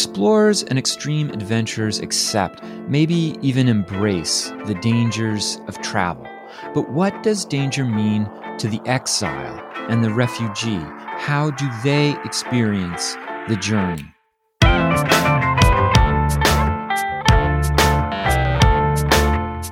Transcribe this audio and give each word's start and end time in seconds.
Explorers 0.00 0.62
and 0.62 0.78
extreme 0.78 1.28
adventurers 1.28 1.98
accept, 1.98 2.64
maybe 2.88 3.36
even 3.42 3.68
embrace, 3.68 4.48
the 4.64 4.74
dangers 4.80 5.60
of 5.68 5.78
travel. 5.82 6.26
But 6.72 6.90
what 6.90 7.22
does 7.22 7.44
danger 7.44 7.84
mean 7.84 8.26
to 8.60 8.66
the 8.66 8.80
exile 8.86 9.60
and 9.90 10.02
the 10.02 10.08
refugee? 10.08 10.80
How 11.18 11.50
do 11.50 11.68
they 11.84 12.16
experience 12.24 13.14
the 13.46 13.56
journey? 13.56 14.10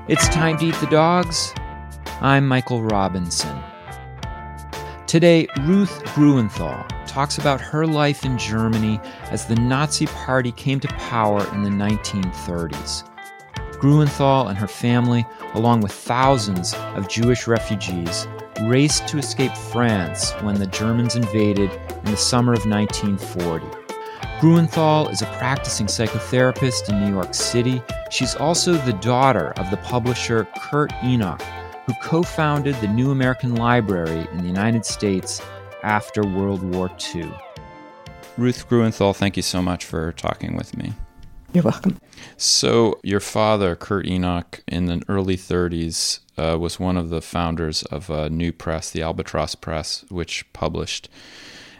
It's 0.09 0.29
time 0.29 0.59
to 0.59 0.67
eat 0.67 0.75
the 0.75 0.89
dogs. 0.91 1.55
I'm 2.21 2.47
Michael 2.47 2.83
Robinson. 2.83 3.59
Today, 5.07 5.47
Ruth 5.61 6.05
Gruenthal 6.09 6.98
talks 7.19 7.37
about 7.37 7.61
her 7.61 7.85
life 7.85 8.25
in 8.25 8.39
Germany 8.39 9.01
as 9.33 9.45
the 9.45 9.57
Nazi 9.57 10.07
Party 10.07 10.53
came 10.53 10.79
to 10.79 10.87
power 10.87 11.45
in 11.53 11.65
the 11.65 11.69
1930s. 11.69 13.03
Gruenthal 13.73 14.49
and 14.49 14.57
her 14.57 14.69
family, 14.69 15.27
along 15.55 15.81
with 15.81 15.91
thousands 15.91 16.75
of 16.95 17.09
Jewish 17.09 17.49
refugees, 17.49 18.29
raced 18.63 19.09
to 19.09 19.19
escape 19.19 19.51
France 19.57 20.31
when 20.43 20.61
the 20.61 20.69
Germans 20.69 21.17
invaded 21.17 21.73
in 21.73 22.13
the 22.13 22.17
summer 22.17 22.53
of 22.53 22.65
1940. 22.67 23.67
Gruenthal 24.39 25.11
is 25.11 25.21
a 25.21 25.27
practicing 25.39 25.89
psychotherapist 25.89 26.89
in 26.89 27.05
New 27.05 27.11
York 27.11 27.35
City. 27.35 27.83
She's 28.13 28.37
also 28.37 28.75
the 28.75 28.93
daughter 28.93 29.55
of 29.57 29.69
the 29.73 29.79
publisher 29.79 30.47
Kurt 30.61 30.93
Enoch, 31.03 31.43
who 31.85 31.95
co 32.01 32.23
founded 32.23 32.77
the 32.77 32.87
New 32.87 33.11
American 33.11 33.57
Library 33.57 34.29
in 34.31 34.39
the 34.39 34.47
United 34.47 34.85
States 34.87 35.43
after 35.83 36.23
World 36.23 36.63
War 36.75 36.91
II. 37.15 37.31
Ruth 38.37 38.69
Gruenthal, 38.69 39.15
thank 39.17 39.37
you 39.37 39.43
so 39.43 39.61
much 39.61 39.85
for 39.85 40.13
talking 40.13 40.57
with 40.57 40.77
me. 40.77 40.93
You're 41.53 41.65
welcome. 41.65 41.99
So, 42.37 43.01
your 43.03 43.21
father, 43.21 43.75
Kurt 43.75 44.07
Enoch, 44.07 44.63
in 44.69 44.87
the 44.87 45.03
early 45.09 45.37
30s, 45.37 46.21
uh, 46.37 46.59
was 46.59 46.79
one 46.79 46.97
of 46.97 47.09
the 47.09 47.23
founders 47.23 47.83
of 47.85 48.11
a 48.11 48.29
new 48.29 48.53
press, 48.53 48.91
the 48.91 49.03
Albatross 49.03 49.55
Press, 49.55 50.05
which 50.09 50.51
published 50.53 51.09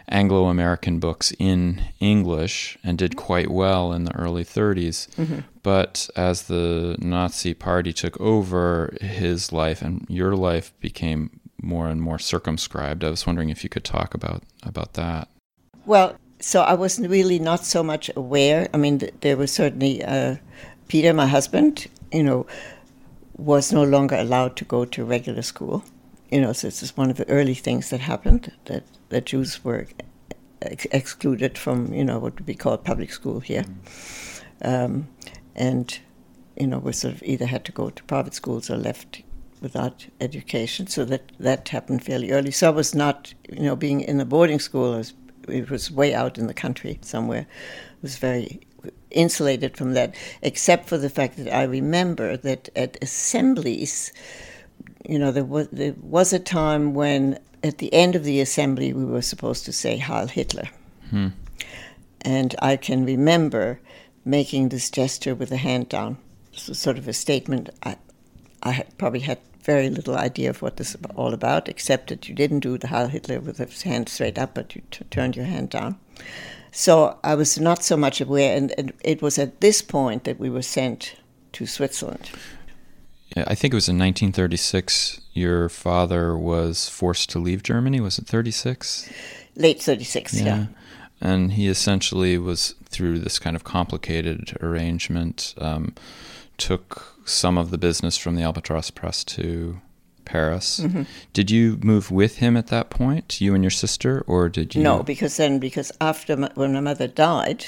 Anglo 0.09 0.45
American 0.47 0.99
books 0.99 1.31
in 1.37 1.83
English 1.99 2.77
and 2.83 2.97
did 2.97 3.15
quite 3.15 3.51
well 3.51 3.93
in 3.93 4.05
the 4.05 4.15
early 4.15 4.43
30s. 4.43 5.07
Mm-hmm. 5.15 5.39
But 5.61 6.09
as 6.15 6.43
the 6.43 6.95
Nazi 6.99 7.53
Party 7.53 7.93
took 7.93 8.19
over, 8.19 8.97
his 9.01 9.53
life 9.53 9.81
and 9.81 10.05
your 10.09 10.35
life 10.35 10.73
became 10.79 11.39
more 11.61 11.87
and 11.87 12.01
more 12.01 12.19
circumscribed. 12.19 13.03
I 13.03 13.09
was 13.09 13.25
wondering 13.25 13.49
if 13.49 13.63
you 13.63 13.69
could 13.69 13.83
talk 13.83 14.13
about 14.13 14.43
about 14.63 14.93
that. 14.93 15.29
Well, 15.85 16.15
so 16.39 16.61
I 16.61 16.73
was 16.73 16.99
really 16.99 17.39
not 17.39 17.65
so 17.65 17.83
much 17.83 18.09
aware. 18.15 18.69
I 18.73 18.77
mean, 18.77 19.09
there 19.21 19.37
was 19.37 19.51
certainly 19.51 20.03
uh, 20.03 20.37
Peter, 20.87 21.13
my 21.13 21.27
husband, 21.27 21.87
you 22.11 22.23
know, 22.23 22.45
was 23.37 23.71
no 23.71 23.83
longer 23.83 24.15
allowed 24.15 24.55
to 24.57 24.65
go 24.65 24.85
to 24.85 25.05
regular 25.05 25.41
school. 25.41 25.83
You 26.31 26.41
know, 26.41 26.53
so 26.53 26.67
this 26.67 26.83
is 26.83 26.95
one 26.95 27.09
of 27.09 27.17
the 27.17 27.27
early 27.29 27.55
things 27.55 27.89
that 27.89 28.01
happened 28.01 28.51
that 28.65 28.83
that 29.09 29.25
Jews 29.25 29.63
were 29.63 29.87
ex- 30.61 30.87
excluded 30.91 31.57
from 31.57 31.93
you 31.93 32.03
know 32.03 32.19
what 32.19 32.35
would 32.35 32.45
be 32.45 32.55
called 32.55 32.83
public 32.83 33.11
school 33.11 33.39
here, 33.39 33.65
um, 34.61 35.07
and 35.55 35.99
you 36.55 36.67
know 36.67 36.77
we 36.79 36.91
sort 36.93 37.15
of 37.15 37.23
either 37.23 37.45
had 37.45 37.65
to 37.65 37.71
go 37.71 37.89
to 37.89 38.03
private 38.03 38.33
schools 38.33 38.69
or 38.69 38.77
left 38.77 39.23
without 39.61 40.07
education. 40.21 40.87
So 40.87 41.05
that 41.05 41.31
that 41.39 41.69
happened 41.69 42.03
fairly 42.03 42.31
early. 42.31 42.51
So 42.51 42.67
I 42.67 42.71
was 42.71 42.95
not 42.95 43.33
you 43.49 43.63
know 43.63 43.75
being 43.75 44.01
in 44.01 44.19
a 44.19 44.25
boarding 44.25 44.59
school. 44.59 44.97
Was, 44.97 45.13
it 45.47 45.69
was 45.69 45.89
way 45.91 46.13
out 46.13 46.37
in 46.37 46.47
the 46.47 46.53
country 46.53 46.99
somewhere. 47.01 47.47
It 47.97 48.03
was 48.03 48.17
very 48.17 48.61
insulated 49.11 49.75
from 49.75 49.93
that, 49.93 50.15
except 50.41 50.87
for 50.87 50.97
the 50.97 51.09
fact 51.09 51.37
that 51.37 51.53
I 51.53 51.63
remember 51.63 52.37
that 52.37 52.69
at 52.75 52.97
assemblies, 53.01 54.13
you 55.07 55.17
know, 55.17 55.31
there 55.31 55.43
was 55.43 55.67
there 55.71 55.95
was 56.01 56.33
a 56.33 56.39
time 56.39 56.93
when 56.93 57.39
at 57.63 57.79
the 57.79 57.93
end 57.93 58.15
of 58.15 58.23
the 58.23 58.39
assembly, 58.39 58.93
we 58.93 59.05
were 59.05 59.21
supposed 59.21 59.65
to 59.65 59.73
say 59.73 59.97
Heil 59.97 60.27
Hitler. 60.27 60.69
Hmm. 61.09 61.27
And 62.21 62.55
I 62.61 62.77
can 62.77 63.05
remember 63.05 63.79
making 64.25 64.69
this 64.69 64.89
gesture 64.89 65.35
with 65.35 65.51
a 65.51 65.57
hand 65.57 65.89
down, 65.89 66.17
so 66.51 66.73
sort 66.73 66.97
of 66.97 67.07
a 67.07 67.13
statement. 67.13 67.69
I, 67.83 67.97
I 68.61 68.71
had 68.71 68.97
probably 68.97 69.21
had 69.21 69.39
very 69.69 69.89
little 69.89 70.15
idea 70.15 70.49
of 70.49 70.61
what 70.61 70.77
this 70.77 70.95
is 70.95 71.01
all 71.15 71.33
about, 71.33 71.69
except 71.69 72.07
that 72.09 72.27
you 72.27 72.35
didn't 72.35 72.61
do 72.61 72.77
the 72.77 72.87
Heil 72.87 73.07
Hitler 73.07 73.39
with 73.39 73.57
his 73.57 73.83
hand 73.83 74.09
straight 74.09 74.39
up, 74.39 74.53
but 74.53 74.75
you 74.75 74.81
t- 74.89 75.05
turned 75.11 75.35
your 75.35 75.45
hand 75.45 75.69
down. 75.69 75.95
So 76.71 77.17
I 77.23 77.35
was 77.35 77.59
not 77.59 77.83
so 77.83 77.95
much 77.97 78.21
aware, 78.21 78.57
and, 78.57 78.73
and 78.77 78.93
it 79.03 79.21
was 79.21 79.37
at 79.37 79.61
this 79.61 79.81
point 79.81 80.23
that 80.23 80.39
we 80.39 80.49
were 80.49 80.63
sent 80.63 81.15
to 81.53 81.65
Switzerland. 81.65 82.29
I 83.35 83.55
think 83.55 83.73
it 83.73 83.77
was 83.77 83.89
in 83.89 83.97
1936 83.99 85.21
your 85.33 85.69
father 85.69 86.37
was 86.37 86.89
forced 86.89 87.29
to 87.29 87.39
leave 87.39 87.63
Germany. 87.63 87.99
Was 87.99 88.19
it 88.19 88.27
36? 88.27 89.09
Late 89.55 89.81
36, 89.81 90.33
yeah. 90.33 90.43
yeah. 90.43 90.65
And 91.21 91.53
he 91.53 91.67
essentially 91.67 92.37
was, 92.37 92.75
through 92.89 93.19
this 93.19 93.39
kind 93.39 93.55
of 93.55 93.63
complicated 93.63 94.57
arrangement, 94.61 95.53
um, 95.57 95.93
took 96.57 97.08
some 97.25 97.57
of 97.57 97.71
the 97.71 97.77
business 97.77 98.17
from 98.17 98.35
the 98.35 98.43
Albatross 98.43 98.91
Press 98.91 99.23
to 99.25 99.81
Paris. 100.25 100.79
Mm-hmm. 100.79 101.03
Did 101.33 101.49
you 101.49 101.79
move 101.83 102.11
with 102.11 102.37
him 102.37 102.55
at 102.55 102.67
that 102.67 102.89
point, 102.89 103.41
you 103.41 103.55
and 103.55 103.63
your 103.63 103.71
sister, 103.71 104.23
or 104.27 104.49
did 104.49 104.75
you? 104.75 104.83
No, 104.83 105.03
because 105.03 105.37
then, 105.37 105.59
because 105.59 105.91
after 105.99 106.37
my, 106.37 106.51
when 106.55 106.73
my 106.73 106.79
mother 106.79 107.07
died, 107.07 107.65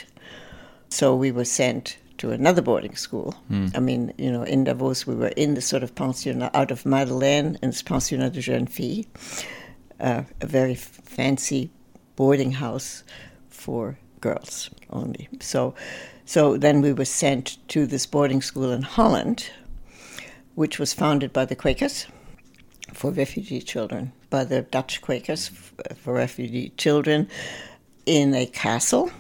so 0.90 1.16
we 1.16 1.32
were 1.32 1.46
sent 1.46 1.98
to 2.20 2.30
another 2.30 2.62
boarding 2.62 2.96
school. 2.96 3.34
Mm. 3.50 3.76
I 3.76 3.80
mean, 3.80 4.14
you 4.20 4.32
know, 4.32 4.44
in 4.44 4.64
Davos, 4.64 5.08
we 5.08 5.16
were 5.16 5.34
in 5.36 5.56
the 5.56 5.62
sort 5.62 5.82
of 5.82 5.96
pension 5.96 6.48
out 6.54 6.70
of 6.70 6.86
Madeleine 6.86 7.58
in 7.64 7.72
the 7.72 7.84
Pensionnat 7.84 8.34
de 8.34 8.42
Jeunes 8.42 8.70
Filles, 8.70 9.06
uh, 10.00 10.24
a 10.40 10.46
very 10.46 10.76
fancy 10.76 11.72
boarding 12.16 12.52
house 12.52 13.04
for 13.50 13.98
girls 14.20 14.70
only. 14.92 15.30
So, 15.40 15.74
so 16.26 16.58
then 16.58 16.82
we 16.82 16.94
were 16.94 17.06
sent 17.06 17.58
to 17.70 17.86
this 17.86 18.06
boarding 18.06 18.42
school 18.42 18.72
in 18.72 18.82
Holland, 18.82 19.50
which 20.56 20.80
was 20.80 20.94
founded 20.94 21.34
by 21.34 21.46
the 21.46 21.56
Quakers 21.56 22.08
for 22.94 23.12
refugee 23.12 23.62
children, 23.62 24.12
by 24.30 24.44
the 24.44 24.62
Dutch 24.62 25.02
Quakers 25.02 25.50
for 25.96 26.14
refugee 26.14 26.74
children 26.78 27.28
in 28.06 28.34
a 28.34 28.46
castle, 28.46 29.12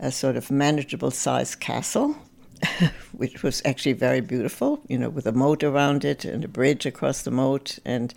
a 0.00 0.10
sort 0.12 0.36
of 0.36 0.50
manageable 0.50 1.10
sized 1.10 1.60
castle 1.60 2.16
which 3.12 3.42
was 3.42 3.62
actually 3.64 3.92
very 3.92 4.20
beautiful, 4.20 4.80
you 4.88 4.98
know, 4.98 5.08
with 5.08 5.26
a 5.26 5.32
moat 5.32 5.62
around 5.62 6.04
it 6.04 6.24
and 6.24 6.44
a 6.44 6.48
bridge 6.48 6.86
across 6.86 7.22
the 7.22 7.30
moat, 7.30 7.78
and 7.84 8.14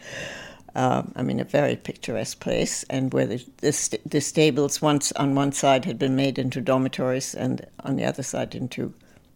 um, 0.76 1.12
I 1.16 1.24
mean, 1.24 1.40
a 1.40 1.46
very 1.46 1.76
picturesque 1.76 2.40
place, 2.40 2.84
and 2.90 3.14
where 3.14 3.26
the, 3.26 3.46
the, 3.58 4.00
the, 4.06 4.22
stables 4.22 4.82
once 4.82 5.12
on 5.14 5.36
one 5.36 5.52
side 5.52 5.86
had 5.86 5.98
been 5.98 6.16
made 6.16 6.38
into 6.38 6.62
dormitories, 6.62 7.34
and 7.34 7.66
on 7.84 7.96
the 7.96 8.06
other 8.06 8.24
side 8.24 8.56
into 8.56 8.94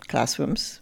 classrooms. 0.07 0.79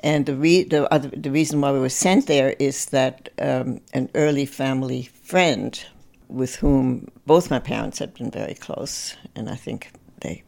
And 0.00 0.26
the, 0.26 0.34
re- 0.34 0.64
the, 0.64 0.92
other, 0.92 1.08
the 1.08 1.30
reason 1.30 1.60
why 1.60 1.72
we 1.72 1.78
were 1.78 1.88
sent 1.88 2.26
there 2.26 2.56
is 2.58 2.86
that 2.86 3.28
um, 3.38 3.80
an 3.94 4.10
early 4.14 4.46
family 4.46 5.04
friend 5.04 5.80
with 6.28 6.56
whom 6.56 7.08
both 7.26 7.50
my 7.50 7.60
parents 7.60 7.98
had 7.98 8.14
been 8.14 8.30
very 8.30 8.54
close, 8.54 9.16
and 9.36 9.48
I 9.48 9.54
think 9.54 9.92
they, 10.20 10.42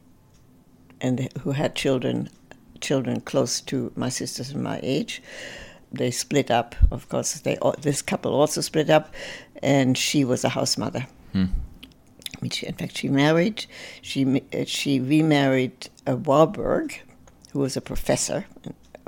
and 1.01 1.29
who 1.43 1.53
had 1.53 1.75
children 1.77 2.31
children 2.81 3.21
close 3.21 3.61
to 3.63 3.91
my 3.97 4.09
sisters 4.09 4.51
and 4.51 4.63
my 4.63 4.79
age. 4.83 5.23
They 5.95 6.11
split 6.11 6.51
up, 6.51 6.75
of 6.91 7.09
course. 7.09 7.41
They 7.41 7.59
this 7.81 8.03
couple 8.03 8.35
also 8.35 8.61
split 8.61 8.91
up, 8.91 9.15
and 9.63 9.97
she 9.97 10.25
was 10.25 10.45
a 10.45 10.51
house 10.51 10.77
mother. 10.77 11.07
Hmm. 11.33 11.47
In 12.43 12.75
fact, 12.75 12.99
she 12.99 13.09
married. 13.09 13.67
She 14.03 14.43
she 14.67 15.01
remarried 15.01 15.89
a 16.07 16.17
Warburg, 16.17 17.01
who 17.53 17.61
was 17.61 17.77
a 17.77 17.81
professor, 17.81 18.47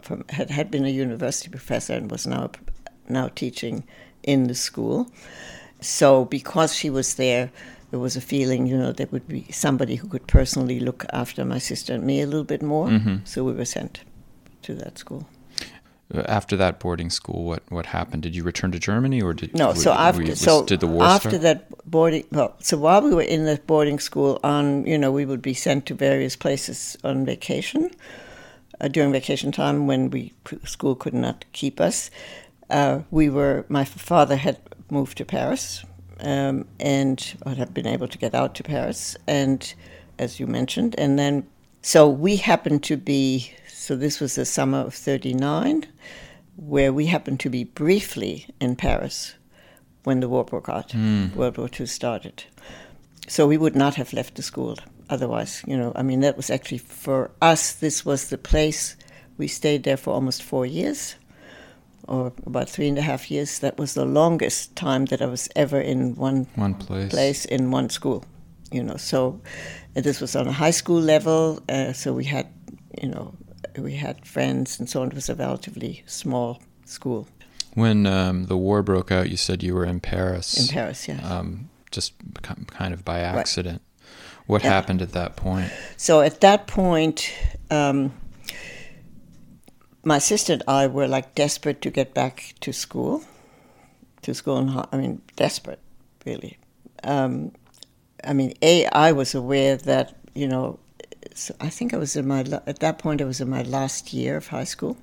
from, 0.00 0.24
had 0.30 0.50
had 0.50 0.70
been 0.70 0.84
a 0.84 0.90
university 0.90 1.50
professor 1.50 1.94
and 1.94 2.10
was 2.10 2.26
now 2.26 2.50
now 3.08 3.28
teaching 3.28 3.84
in 4.22 4.46
the 4.46 4.54
school. 4.54 5.10
So, 5.80 6.24
because 6.24 6.74
she 6.74 6.88
was 6.88 7.14
there, 7.14 7.50
there 7.90 8.00
was 8.00 8.16
a 8.16 8.20
feeling, 8.20 8.66
you 8.66 8.76
know, 8.76 8.92
there 8.92 9.08
would 9.10 9.28
be 9.28 9.46
somebody 9.50 9.96
who 9.96 10.08
could 10.08 10.26
personally 10.26 10.80
look 10.80 11.04
after 11.12 11.44
my 11.44 11.58
sister 11.58 11.94
and 11.94 12.04
me 12.04 12.20
a 12.20 12.26
little 12.26 12.44
bit 12.44 12.62
more. 12.62 12.88
Mm-hmm. 12.88 13.16
So 13.24 13.44
we 13.44 13.52
were 13.52 13.64
sent 13.64 14.00
to 14.62 14.74
that 14.74 14.98
school. 14.98 15.28
After 16.14 16.56
that 16.56 16.78
boarding 16.78 17.10
school, 17.10 17.44
what, 17.44 17.62
what 17.68 17.86
happened? 17.86 18.22
Did 18.22 18.36
you 18.36 18.44
return 18.44 18.70
to 18.72 18.78
Germany, 18.78 19.20
or 19.20 19.34
did 19.34 19.54
no? 19.54 19.74
so 19.74 19.92
after 19.92 20.22
you, 20.22 20.36
so 20.36 20.64
did 20.64 20.78
the 20.78 20.86
war 20.86 21.02
after 21.02 21.30
start? 21.30 21.42
that 21.42 21.90
boarding 21.90 22.24
well, 22.30 22.54
so 22.60 22.76
while 22.76 23.02
we 23.02 23.12
were 23.12 23.22
in 23.22 23.44
the 23.44 23.60
boarding 23.66 23.98
school, 23.98 24.38
on 24.44 24.86
you 24.86 24.96
know 24.96 25.10
we 25.10 25.24
would 25.24 25.42
be 25.42 25.52
sent 25.52 25.84
to 25.86 25.94
various 25.94 26.36
places 26.36 26.96
on 27.02 27.24
vacation 27.24 27.90
uh, 28.80 28.86
during 28.86 29.10
vacation 29.10 29.50
time 29.50 29.88
when 29.88 30.08
we 30.10 30.32
school 30.64 30.94
could 30.94 31.14
not 31.14 31.44
keep 31.52 31.80
us. 31.80 32.10
Uh, 32.70 33.00
we 33.10 33.28
were 33.28 33.64
my 33.68 33.84
father 33.84 34.36
had 34.36 34.58
moved 34.90 35.18
to 35.18 35.24
Paris 35.24 35.84
um, 36.20 36.66
and 36.80 37.36
I 37.44 37.54
have 37.54 37.74
been 37.74 37.86
able 37.86 38.08
to 38.08 38.18
get 38.18 38.34
out 38.34 38.54
to 38.56 38.62
Paris, 38.62 39.16
and 39.26 39.74
as 40.18 40.40
you 40.40 40.46
mentioned, 40.46 40.94
and 40.98 41.18
then 41.18 41.46
So 41.82 42.08
we 42.08 42.36
happened 42.36 42.82
to 42.84 42.96
be, 42.96 43.52
so 43.86 43.94
this 43.94 44.18
was 44.20 44.34
the 44.34 44.44
summer 44.44 44.78
of 44.78 44.94
39, 44.94 45.84
where 46.56 46.92
we 46.92 47.06
happened 47.06 47.38
to 47.40 47.48
be 47.50 47.62
briefly 47.62 48.46
in 48.60 48.74
Paris 48.74 49.34
when 50.02 50.18
the 50.20 50.28
war 50.28 50.44
broke 50.44 50.68
out, 50.68 50.92
World 51.36 51.56
War 51.56 51.68
II 51.78 51.86
started. 51.86 52.42
So 53.28 53.46
we 53.46 53.56
would 53.56 53.76
not 53.76 53.94
have 53.94 54.12
left 54.12 54.34
the 54.34 54.42
school 54.42 54.76
otherwise. 55.08 55.62
You 55.68 55.76
know, 55.76 55.92
I 55.94 56.02
mean, 56.02 56.20
that 56.20 56.36
was 56.36 56.50
actually 56.50 56.78
for 56.78 57.30
us, 57.40 57.72
this 57.74 58.04
was 58.04 58.28
the 58.28 58.38
place. 58.38 58.96
We 59.38 59.46
stayed 59.48 59.84
there 59.84 59.96
for 59.96 60.14
almost 60.14 60.42
four 60.42 60.66
years, 60.66 61.14
or 62.08 62.32
about 62.44 62.68
three 62.68 62.88
and 62.88 62.98
a 62.98 63.02
half 63.02 63.30
years. 63.30 63.58
That 63.60 63.78
was 63.78 63.94
the 63.94 64.04
longest 64.04 64.74
time 64.74 65.04
that 65.06 65.22
I 65.22 65.26
was 65.26 65.48
ever 65.54 65.80
in 65.80 66.16
one 66.16 66.46
One 66.56 66.74
place. 66.74 67.10
place 67.10 67.44
in 67.44 67.70
one 67.70 67.90
school. 67.90 68.24
You 68.72 68.82
know, 68.82 68.96
so 68.96 69.40
and 69.94 70.04
this 70.04 70.20
was 70.20 70.34
on 70.34 70.48
a 70.48 70.52
high 70.52 70.72
school 70.72 71.00
level. 71.00 71.60
Uh, 71.68 71.92
so 71.92 72.12
we 72.12 72.24
had, 72.24 72.46
you 73.02 73.08
know, 73.10 73.34
we 73.82 73.96
had 73.96 74.26
friends 74.26 74.78
and 74.80 74.88
so 74.88 75.02
on. 75.02 75.08
It 75.08 75.14
was 75.14 75.28
a 75.28 75.34
relatively 75.34 76.02
small 76.06 76.60
school 76.84 77.26
When 77.74 78.06
um, 78.06 78.46
the 78.46 78.56
war 78.56 78.82
broke 78.82 79.10
out, 79.12 79.28
you 79.30 79.36
said 79.36 79.62
you 79.62 79.74
were 79.74 79.84
in 79.84 80.00
Paris. 80.00 80.58
in 80.58 80.68
Paris. 80.74 81.06
Yeah. 81.08 81.20
Um, 81.22 81.68
just 81.90 82.14
kind 82.42 82.94
of 82.94 83.04
by 83.04 83.20
accident. 83.20 83.82
What 84.46 84.62
Yeah. 84.62 84.70
happened 84.70 85.02
at 85.02 85.12
that 85.12 85.36
point? 85.36 85.70
So 85.96 86.20
at 86.20 86.40
that 86.40 86.66
point, 86.66 87.32
um, 87.70 88.12
my 90.04 90.18
sister 90.18 90.52
and 90.52 90.62
I 90.68 90.86
were 90.86 91.08
like 91.08 91.34
desperate 91.34 91.80
to 91.82 91.90
get 91.90 92.14
back 92.14 92.54
to 92.60 92.72
school, 92.72 93.22
to 94.22 94.34
school 94.34 94.56
and 94.58 94.86
I 94.92 94.96
mean 94.96 95.20
desperate, 95.36 95.80
really. 96.24 96.58
Um, 97.04 97.52
I 98.24 98.32
mean, 98.32 98.54
a 98.62 98.86
I 98.86 99.12
was 99.12 99.34
aware 99.34 99.76
that 99.76 100.14
you 100.34 100.46
know, 100.48 100.78
so 101.34 101.54
I 101.60 101.68
think 101.68 101.94
I 101.94 101.96
was 101.96 102.16
in 102.16 102.26
my 102.26 102.40
at 102.66 102.78
that 102.80 102.98
point 102.98 103.20
I 103.20 103.24
was 103.24 103.40
in 103.40 103.50
my 103.50 103.62
last 103.62 104.12
year 104.12 104.36
of 104.36 104.48
high 104.48 104.64
school. 104.64 104.96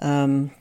Um, 0.00 0.52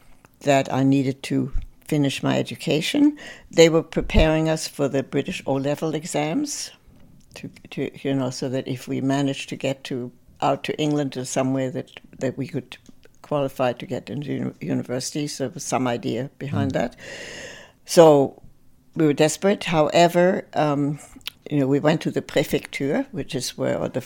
that 0.42 0.72
I 0.72 0.84
needed 0.84 1.24
to 1.24 1.52
finish 1.88 2.22
my 2.22 2.38
education. 2.38 3.18
They 3.50 3.70
were 3.70 3.84
preparing 3.84 4.50
us 4.50 4.68
for 4.68 4.88
the 4.88 5.04
British 5.04 5.42
O 5.46 5.54
level 5.54 5.96
exams 5.96 6.72
to, 7.36 7.50
to 7.72 7.90
you 8.04 8.14
know, 8.14 8.30
so 8.30 8.50
that 8.50 8.68
if 8.68 8.88
we 8.88 9.02
managed 9.02 9.50
to 9.50 9.56
get 9.56 9.84
to 9.86 10.12
out 10.42 10.64
to 10.64 10.78
England 10.80 11.18
or 11.18 11.26
somewhere 11.26 11.72
that 11.72 12.00
that 12.20 12.38
we 12.38 12.48
could 12.48 12.78
qualify 13.22 13.74
to 13.74 13.86
get 13.86 14.10
into 14.10 14.32
uni- 14.32 14.54
university, 14.62 15.28
so 15.28 15.46
there 15.46 15.54
was 15.54 15.64
some 15.64 15.88
idea 15.88 16.30
behind 16.38 16.72
that. 16.72 16.96
So 17.86 18.42
we 18.96 19.06
were 19.06 19.14
desperate. 19.14 19.66
However, 19.66 20.48
um, 20.54 21.00
you 21.50 21.60
know, 21.60 21.68
we 21.68 21.80
went 21.80 22.02
to 22.02 22.12
the 22.12 22.22
prefecture, 22.22 23.06
which 23.12 23.34
is 23.36 23.58
where 23.58 23.80
all 23.80 23.90
the 23.90 24.06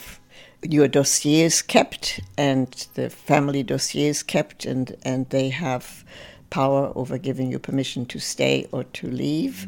your 0.62 0.88
dossier 0.88 1.42
is 1.42 1.62
kept 1.62 2.20
and 2.38 2.86
the 2.94 3.10
family 3.10 3.62
dossier 3.62 4.08
is 4.08 4.22
kept, 4.22 4.64
and 4.64 4.96
and 5.04 5.28
they 5.30 5.48
have 5.50 6.04
power 6.50 6.92
over 6.94 7.18
giving 7.18 7.50
you 7.50 7.58
permission 7.58 8.06
to 8.06 8.18
stay 8.18 8.66
or 8.72 8.84
to 8.84 9.08
leave. 9.08 9.66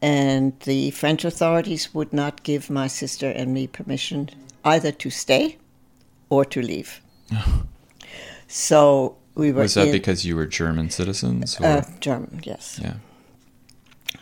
And 0.00 0.58
the 0.60 0.90
French 0.92 1.24
authorities 1.24 1.94
would 1.94 2.12
not 2.12 2.42
give 2.42 2.70
my 2.70 2.88
sister 2.88 3.30
and 3.30 3.52
me 3.54 3.66
permission 3.66 4.30
either 4.64 4.92
to 4.92 5.10
stay 5.10 5.58
or 6.28 6.44
to 6.46 6.62
leave. 6.62 7.00
so 8.48 9.16
we 9.34 9.52
were 9.52 9.62
Was 9.62 9.74
that 9.74 9.88
in, 9.88 9.92
because 9.92 10.24
you 10.24 10.36
were 10.36 10.46
German 10.46 10.90
citizens? 10.90 11.60
Uh, 11.60 11.84
German, 12.00 12.40
yes. 12.44 12.80
yeah. 12.82 12.94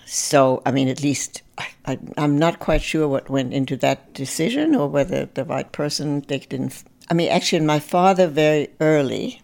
So, 0.06 0.62
I 0.66 0.70
mean, 0.70 0.88
at 0.88 1.02
least 1.02 1.42
I, 1.86 1.98
I'm 2.16 2.38
not 2.38 2.60
quite 2.60 2.82
sure 2.82 3.08
what 3.08 3.30
went 3.30 3.52
into 3.52 3.76
that 3.78 4.12
decision 4.14 4.74
or 4.74 4.88
whether 4.88 5.26
the 5.26 5.44
right 5.44 5.70
person, 5.72 6.22
they 6.28 6.38
didn't. 6.38 6.84
I 7.08 7.14
mean, 7.14 7.30
actually, 7.30 7.64
my 7.64 7.80
father, 7.80 8.26
very 8.26 8.68
early 8.80 9.42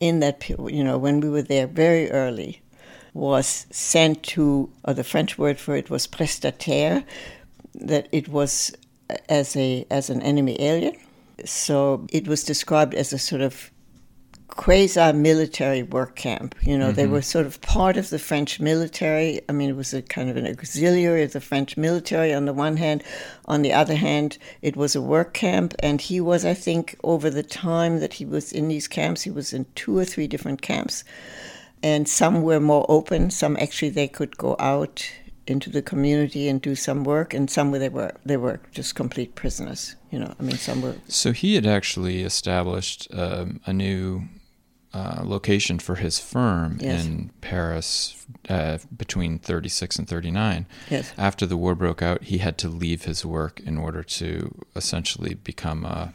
in 0.00 0.20
that, 0.20 0.48
you 0.48 0.84
know, 0.84 0.98
when 0.98 1.20
we 1.20 1.28
were 1.28 1.42
there 1.42 1.66
very 1.66 2.10
early, 2.10 2.62
was 3.14 3.66
sent 3.70 4.22
to, 4.22 4.70
or 4.84 4.94
the 4.94 5.04
French 5.04 5.38
word 5.38 5.58
for 5.58 5.74
it 5.74 5.90
was 5.90 6.06
prestataire, 6.06 7.04
that 7.74 8.08
it 8.12 8.28
was 8.28 8.72
as 9.28 9.56
a 9.56 9.86
as 9.90 10.10
an 10.10 10.22
enemy 10.22 10.60
alien. 10.60 10.94
So 11.44 12.06
it 12.12 12.28
was 12.28 12.44
described 12.44 12.94
as 12.94 13.12
a 13.12 13.18
sort 13.18 13.42
of 13.42 13.70
quasi 14.48 15.12
military 15.12 15.82
work 15.82 16.16
camp. 16.16 16.54
You 16.62 16.76
know, 16.76 16.90
they 16.90 17.06
were 17.06 17.22
sort 17.22 17.46
of 17.46 17.60
part 17.60 17.96
of 17.96 18.10
the 18.10 18.18
French 18.18 18.60
military. 18.60 19.40
I 19.48 19.52
mean, 19.52 19.70
it 19.70 19.76
was 19.76 19.94
a 19.94 20.02
kind 20.02 20.28
of 20.28 20.36
an 20.36 20.46
auxiliary 20.46 21.22
of 21.22 21.32
the 21.32 21.40
French 21.40 21.76
military 21.76 22.34
on 22.34 22.46
the 22.46 22.52
one 22.52 22.76
hand. 22.76 23.04
On 23.46 23.62
the 23.62 23.72
other 23.72 23.94
hand, 23.94 24.38
it 24.62 24.76
was 24.76 24.96
a 24.96 25.02
work 25.02 25.34
camp. 25.34 25.74
And 25.80 26.00
he 26.00 26.20
was, 26.20 26.44
I 26.44 26.54
think, 26.54 26.96
over 27.04 27.30
the 27.30 27.42
time 27.42 28.00
that 28.00 28.14
he 28.14 28.24
was 28.24 28.52
in 28.52 28.68
these 28.68 28.88
camps, 28.88 29.22
he 29.22 29.30
was 29.30 29.52
in 29.52 29.66
two 29.74 29.96
or 29.96 30.04
three 30.04 30.26
different 30.26 30.62
camps. 30.62 31.04
And 31.82 32.08
some 32.08 32.42
were 32.42 32.60
more 32.60 32.84
open, 32.88 33.30
some 33.30 33.56
actually 33.56 33.90
they 33.90 34.08
could 34.08 34.36
go 34.36 34.56
out 34.58 35.08
into 35.46 35.70
the 35.70 35.80
community 35.82 36.48
and 36.48 36.60
do 36.60 36.74
some 36.74 37.04
work, 37.04 37.32
and 37.32 37.50
some 37.50 37.70
where 37.70 37.80
they 37.80 37.88
were 37.88 38.12
they 38.24 38.36
were 38.36 38.60
just 38.72 38.94
complete 38.94 39.34
prisoners. 39.34 39.96
You 40.10 40.18
know, 40.18 40.34
I 40.38 40.42
mean, 40.42 40.56
some 40.56 40.82
were 40.82 40.96
So 41.08 41.32
he 41.32 41.54
had 41.54 41.66
actually 41.66 42.22
established 42.22 43.08
um, 43.12 43.60
a 43.64 43.72
new 43.72 44.28
uh, 44.94 45.20
location 45.24 45.78
for 45.78 45.96
his 45.96 46.18
firm 46.18 46.78
Yes. 46.80 47.04
in 47.04 47.30
Paris 47.40 48.26
uh, 48.48 48.78
between 48.96 49.38
36 49.38 49.96
and 49.98 50.08
39. 50.08 50.66
yes, 50.90 51.12
After 51.18 51.44
the 51.46 51.56
war 51.56 51.74
broke 51.74 52.00
out, 52.02 52.22
he 52.24 52.38
had 52.38 52.56
to 52.58 52.68
leave 52.68 53.04
his 53.04 53.24
work 53.24 53.60
in 53.60 53.76
order 53.78 54.02
to 54.02 54.54
essentially 54.74 55.34
become 55.34 55.84
a 55.84 56.12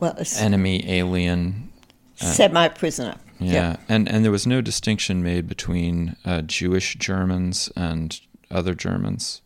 well, 0.00 0.14
a 0.18 0.24
enemy 0.40 0.88
alien. 0.90 1.70
semi-prisoner. 2.16 3.16
Yeah, 3.38 3.76
and 3.88 4.08
and 4.08 4.24
there 4.24 4.30
was 4.32 4.46
no 4.46 4.60
distinction 4.60 5.22
made 5.22 5.48
between 5.48 6.16
uh, 6.24 6.42
Jewish 6.42 6.94
Germans 6.94 7.68
and 7.76 8.20
other 8.50 8.74
Germans. 8.74 9.42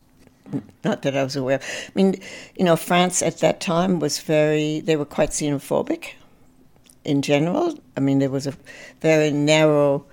not 0.85 1.03
that 1.03 1.17
I 1.17 1.25
was 1.25 1.35
aware. 1.37 1.57
of. 1.57 1.63
I 1.63 1.91
mean, 1.95 2.21
you 2.57 2.65
know, 2.65 2.77
France 2.77 3.23
at 3.23 3.39
that 3.39 3.59
time 3.61 3.99
was 3.99 4.19
very, 4.21 4.81
they 4.81 4.97
were 4.97 5.07
quite 5.07 5.31
xenophobic 5.31 6.11
in 7.07 7.23
general. 7.23 7.79
I 7.97 8.01
mean, 8.01 8.19
there 8.19 8.31
was 8.31 8.47
a 8.47 8.55
very 9.01 9.31
narrow 9.31 10.05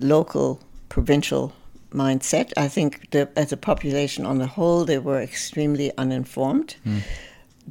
local, 0.00 0.60
provincial 0.88 1.52
mindset. 1.90 2.52
I 2.56 2.68
think 2.68 3.10
the, 3.10 3.28
as 3.36 3.52
a 3.52 3.56
population 3.56 4.24
on 4.26 4.38
the 4.38 4.46
whole, 4.46 4.84
they 4.84 4.98
were 4.98 5.20
extremely 5.20 5.90
uninformed. 5.98 6.76
Hmm. 6.84 6.98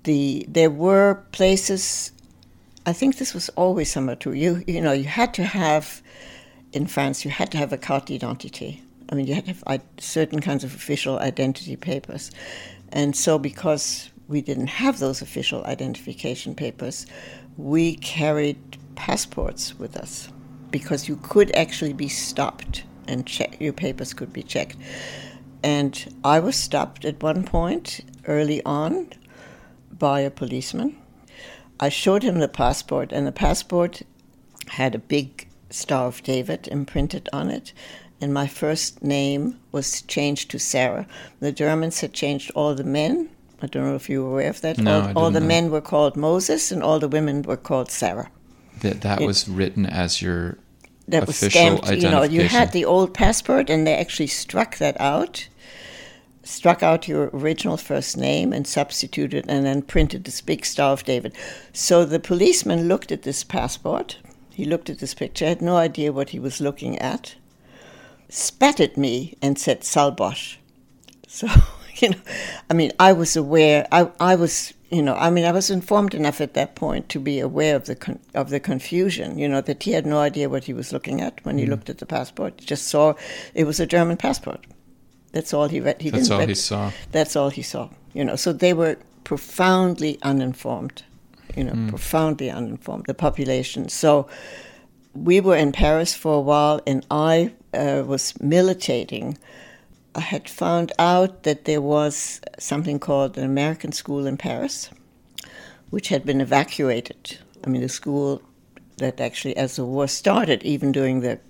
The 0.04 0.46
There 0.50 0.70
were 0.70 1.24
places, 1.32 2.12
I 2.86 2.94
think 2.94 3.18
this 3.18 3.34
was 3.34 3.50
always 3.56 3.92
somewhat 3.92 4.20
true. 4.20 4.34
You, 4.34 4.64
you 4.68 4.82
know, 4.82 4.92
you 4.92 5.06
had 5.06 5.34
to 5.36 5.44
have, 5.44 6.02
in 6.74 6.88
France, 6.88 7.24
you 7.26 7.32
had 7.32 7.52
to 7.52 7.58
have 7.58 7.72
a 7.74 7.78
carte 7.78 8.08
d'identité. 8.08 8.82
I 9.10 9.16
mean, 9.16 9.28
you 9.28 9.36
had 9.36 9.46
to 9.46 9.54
have 9.54 9.64
i- 9.68 9.80
certain 10.00 10.42
kinds 10.42 10.64
of 10.64 10.76
official 10.76 11.20
identity 11.20 11.76
papers. 11.76 12.32
And 12.92 13.16
so, 13.16 13.40
because 13.40 14.10
we 14.28 14.42
didn't 14.42 14.68
have 14.68 14.98
those 15.00 15.22
official 15.22 15.64
identification 15.66 16.56
papers, 16.56 17.06
we 17.58 17.96
carried 17.96 18.78
passports 18.96 19.78
with 19.78 19.96
us 19.98 20.30
because 20.72 21.08
you 21.08 21.18
could 21.18 21.56
actually 21.56 21.94
be 21.94 22.08
stopped 22.08 22.84
and 23.08 23.26
check, 23.26 23.60
your 23.60 23.74
papers 23.74 24.14
could 24.14 24.34
be 24.34 24.44
checked. 24.44 24.78
And 25.64 26.16
I 26.24 26.40
was 26.40 26.56
stopped 26.56 27.06
at 27.06 27.22
one 27.22 27.44
point 27.44 28.02
early 28.28 28.64
on 28.66 29.10
by 29.92 30.22
a 30.22 30.32
policeman. 30.32 30.98
I 31.80 31.90
showed 31.90 32.24
him 32.24 32.40
the 32.40 32.48
passport, 32.48 33.12
and 33.12 33.28
the 33.28 33.32
passport 33.32 34.02
had 34.68 34.96
a 34.96 35.00
big 35.00 35.48
Star 35.70 36.08
of 36.08 36.24
David 36.24 36.68
imprinted 36.70 37.28
on 37.34 37.50
it, 37.50 37.74
and 38.22 38.34
my 38.34 38.48
first 38.48 39.04
name 39.04 39.60
was 39.72 40.02
changed 40.04 40.50
to 40.52 40.60
Sarah. 40.60 41.06
The 41.40 41.52
Germans 41.52 42.00
had 42.00 42.14
changed 42.14 42.52
all 42.56 42.76
the 42.76 42.84
men. 42.84 43.30
I 43.62 43.68
don't 43.68 43.86
know 43.86 43.96
if 43.96 44.10
you 44.10 44.24
were 44.24 44.32
aware 44.32 44.50
of 44.50 44.62
that. 44.62 44.78
No, 44.78 45.02
all, 45.02 45.08
I 45.08 45.14
all 45.14 45.32
the 45.32 45.40
know. 45.40 45.48
men 45.48 45.72
were 45.72 45.82
called 45.82 46.16
Moses, 46.18 46.72
and 46.72 46.84
all 46.84 47.00
the 47.00 47.08
women 47.08 47.42
were 47.44 47.58
called 47.58 47.90
Sarah. 47.92 48.30
That 48.82 49.02
that 49.02 49.22
It- 49.22 49.26
was 49.26 49.48
written 49.48 49.86
as 49.86 50.22
your 50.22 50.58
That 51.08 51.26
was 51.28 51.42
official 51.42 51.78
stamped. 51.78 52.02
You 52.04 52.10
know, 52.10 52.24
you 52.24 52.44
had 52.44 52.72
the 52.72 52.86
old 52.86 53.14
passport, 53.14 53.70
and 53.70 53.86
they 53.88 53.96
actually 53.96 54.28
struck 54.28 54.78
that 54.80 55.00
out, 55.00 55.48
struck 56.44 56.84
out 56.84 57.08
your 57.08 57.30
original 57.34 57.78
first 57.78 58.18
name, 58.18 58.52
and 58.54 58.68
substituted, 58.68 59.46
and 59.48 59.66
then 59.66 59.82
printed 59.82 60.24
this 60.26 60.42
big 60.42 60.66
Star 60.66 60.92
of 60.92 61.04
David. 61.06 61.34
So 61.74 62.06
the 62.06 62.20
policeman 62.20 62.88
looked 62.88 63.12
at 63.12 63.22
this 63.24 63.44
passport. 63.44 64.18
He 64.52 64.66
looked 64.66 64.90
at 64.90 65.00
this 65.00 65.14
picture. 65.14 65.46
Had 65.48 65.62
no 65.62 65.78
idea 65.78 66.12
what 66.12 66.30
he 66.30 66.40
was 66.40 66.60
looking 66.62 66.98
at. 67.00 67.36
Spat 68.30 68.80
at 68.80 68.98
me 68.98 69.38
and 69.42 69.58
said 69.58 69.84
"Sale 69.84 70.12
boche." 70.12 70.60
So 71.28 71.48
you 72.02 72.10
know, 72.10 72.18
I 72.70 72.74
mean, 72.74 72.92
I 73.00 73.14
was 73.14 73.36
aware. 73.36 73.88
I 73.92 74.10
I 74.20 74.36
was 74.36 74.74
you 74.92 75.02
know, 75.02 75.16
I 75.16 75.30
mean, 75.30 75.46
I 75.46 75.52
was 75.52 75.70
informed 75.70 76.14
enough 76.14 76.40
at 76.40 76.54
that 76.54 76.76
point 76.76 77.10
to 77.10 77.20
be 77.20 77.40
aware 77.40 77.76
of 77.76 77.86
the 77.86 77.96
con- 77.96 78.20
of 78.34 78.50
the 78.50 78.60
confusion. 78.60 79.38
You 79.38 79.50
know, 79.50 79.62
that 79.62 79.84
he 79.84 79.92
had 79.92 80.06
no 80.06 80.20
idea 80.20 80.50
what 80.50 80.66
he 80.66 80.74
was 80.74 80.94
looking 80.94 81.22
at 81.22 81.44
when 81.44 81.58
he 81.58 81.66
looked 81.66 81.90
at 81.90 81.98
the 81.98 82.06
passport. 82.06 82.54
He 82.60 82.66
just 82.66 82.88
saw 82.88 83.14
it 83.54 83.66
was 83.66 83.80
a 83.80 83.86
German 83.86 84.18
passport. 84.18 84.66
That's 85.32 85.54
all 85.54 85.68
he 85.68 85.82
read. 85.82 86.02
He 86.02 86.12
That's 86.12 86.30
all 86.32 86.40
read- 86.40 86.50
he 86.50 86.56
saw. 86.56 86.92
That's 87.12 87.36
all 87.36 87.50
he 87.50 87.62
saw. 87.62 87.90
You 88.14 88.24
know, 88.24 88.36
so 88.38 88.54
they 88.54 88.74
were 88.74 88.96
profoundly 89.24 90.18
uninformed. 90.22 91.04
you 91.58 91.64
know, 91.64 91.74
mm. 91.74 91.90
profoundly 91.90 92.50
uninformed, 92.50 93.06
the 93.08 93.14
population. 93.14 93.88
So 93.90 94.28
we 95.14 95.40
were 95.42 95.56
in 95.56 95.72
Paris 95.72 96.14
for 96.14 96.34
a 96.36 96.42
while, 96.42 96.82
and 96.86 97.06
I 97.10 97.54
uh, 97.74 98.04
was 98.06 98.34
militating. 98.42 99.38
I 100.16 100.22
had 100.22 100.48
found 100.48 100.94
out 100.98 101.44
that 101.44 101.66
there 101.66 101.82
was 101.82 102.40
something 102.58 103.00
called 103.00 103.38
an 103.38 103.44
American 103.44 103.92
school 103.92 104.26
in 104.26 104.38
Paris, 104.38 104.90
which 105.90 106.08
had 106.08 106.26
been 106.26 106.40
evacuated. 106.40 107.38
I 107.66 107.70
mean, 107.70 107.82
the 107.82 107.90
school 107.90 108.42
that 108.96 109.20
actually, 109.20 109.58
as 109.58 109.76
the 109.76 109.84
war 109.84 110.08
started, 110.08 110.64
even 110.64 110.94
during 110.94 111.20
the 111.20 111.42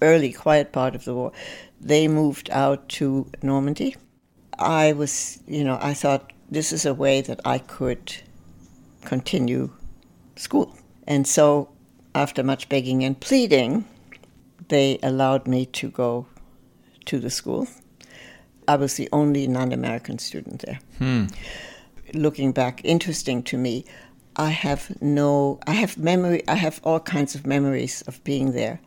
early 0.00 0.32
quiet 0.32 0.70
part 0.70 0.94
of 0.94 1.04
the 1.04 1.14
war, 1.14 1.32
they 1.80 2.06
moved 2.06 2.48
out 2.50 2.88
to 2.90 3.26
Normandy. 3.42 3.96
I 4.56 4.92
was, 4.92 5.40
you 5.48 5.64
know, 5.64 5.78
I 5.82 5.92
thought 5.92 6.32
this 6.48 6.72
is 6.72 6.86
a 6.86 6.94
way 6.94 7.22
that 7.22 7.40
I 7.44 7.58
could 7.58 8.14
continue 9.04 9.70
school. 10.36 10.76
And 11.08 11.26
so, 11.26 11.70
after 12.14 12.44
much 12.44 12.68
begging 12.68 13.02
and 13.02 13.18
pleading, 13.18 13.84
they 14.68 15.00
allowed 15.02 15.48
me 15.48 15.66
to 15.66 15.90
go 15.90 16.26
to 17.06 17.18
the 17.18 17.30
school. 17.30 17.66
I 18.68 18.76
was 18.76 18.94
the 18.94 19.08
only 19.12 19.46
non 19.46 19.72
American 19.72 20.18
student 20.18 20.62
there. 20.66 20.80
Hmm. 20.98 21.26
Looking 22.14 22.52
back, 22.52 22.80
interesting 22.84 23.42
to 23.44 23.56
me, 23.56 23.84
I 24.36 24.50
have 24.50 25.00
no, 25.02 25.60
I 25.66 25.72
have 25.72 25.98
memory, 25.98 26.46
I 26.48 26.54
have 26.54 26.80
all 26.84 27.00
kinds 27.00 27.34
of 27.34 27.46
memories 27.46 28.02
of 28.02 28.22
being 28.24 28.52
there. 28.52 28.80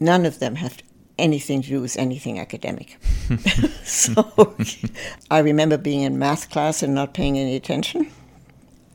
None 0.00 0.26
of 0.26 0.38
them 0.38 0.56
have 0.56 0.78
anything 1.18 1.62
to 1.62 1.68
do 1.68 1.80
with 1.80 1.96
anything 1.96 2.38
academic. 2.38 2.98
so 3.84 4.56
I 5.30 5.38
remember 5.38 5.78
being 5.78 6.02
in 6.02 6.18
math 6.18 6.50
class 6.50 6.82
and 6.82 6.94
not 6.94 7.14
paying 7.14 7.38
any 7.38 7.56
attention, 7.56 8.10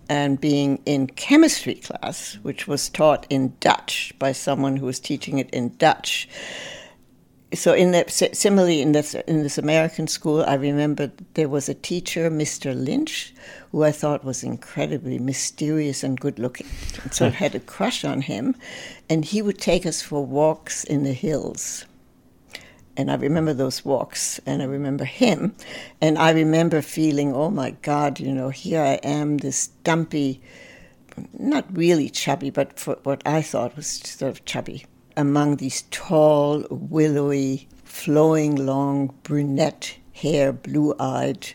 and 0.10 0.42
being 0.42 0.82
in 0.86 1.08
chemistry 1.08 1.76
class, 1.76 2.38
which 2.42 2.68
was 2.68 2.90
taught 2.90 3.26
in 3.30 3.54
Dutch 3.60 4.14
by 4.20 4.34
someone 4.34 4.78
who 4.78 4.86
was 4.86 5.00
teaching 5.00 5.40
it 5.40 5.50
in 5.52 5.76
Dutch 5.78 6.28
so 7.54 7.74
in 7.74 7.92
that 7.92 8.10
similarly 8.12 8.82
in 8.82 8.94
this 8.94 9.14
in 9.14 9.44
this 9.44 9.58
American 9.58 10.08
school, 10.08 10.44
I 10.48 10.56
remember 10.56 11.12
there 11.34 11.50
was 11.50 11.68
a 11.68 11.74
teacher, 11.74 12.30
Mr. 12.30 12.74
Lynch, 12.74 13.34
who 13.72 13.84
I 13.84 13.92
thought 13.92 14.24
was 14.24 14.44
incredibly 14.44 15.20
mysterious 15.20 16.04
and 16.04 16.20
good 16.20 16.40
looking. 16.40 16.68
so 17.12 17.28
I 17.28 17.30
had 17.30 17.56
a 17.56 17.60
crush 17.60 18.06
on 18.06 18.22
him, 18.22 18.56
and 19.10 19.26
he 19.26 19.42
would 19.42 19.58
take 19.58 19.86
us 19.86 20.02
for 20.02 20.26
walks 20.26 20.84
in 20.84 21.04
the 21.04 21.14
hills. 21.14 21.86
And 22.96 23.10
I 23.10 23.16
remember 23.16 23.54
those 23.54 23.84
walks, 23.84 24.40
and 24.46 24.62
I 24.62 24.66
remember 24.66 25.06
him, 25.06 25.56
and 26.02 26.18
I 26.18 26.32
remember 26.32 26.82
feeling, 26.82 27.34
oh 27.34 27.50
my 27.50 27.72
God, 27.82 28.20
you 28.20 28.34
know, 28.34 28.50
here 28.50 28.82
I 28.82 28.96
am, 29.04 29.38
this 29.38 29.68
dumpy, 29.84 30.42
not 31.34 31.66
really 31.76 32.10
chubby, 32.10 32.50
but 32.50 32.78
for 32.78 32.98
what 33.04 33.22
I 33.26 33.42
thought 33.42 33.76
was 33.76 33.88
sort 33.88 34.30
of 34.30 34.46
chubby 34.46 34.86
among 35.18 35.58
these 35.58 35.84
tall, 35.92 36.66
willowy, 36.70 37.68
flowing, 37.84 38.56
long, 38.56 39.14
brunette 39.24 39.98
hair, 40.14 40.54
blue 40.54 40.94
eyed, 41.00 41.54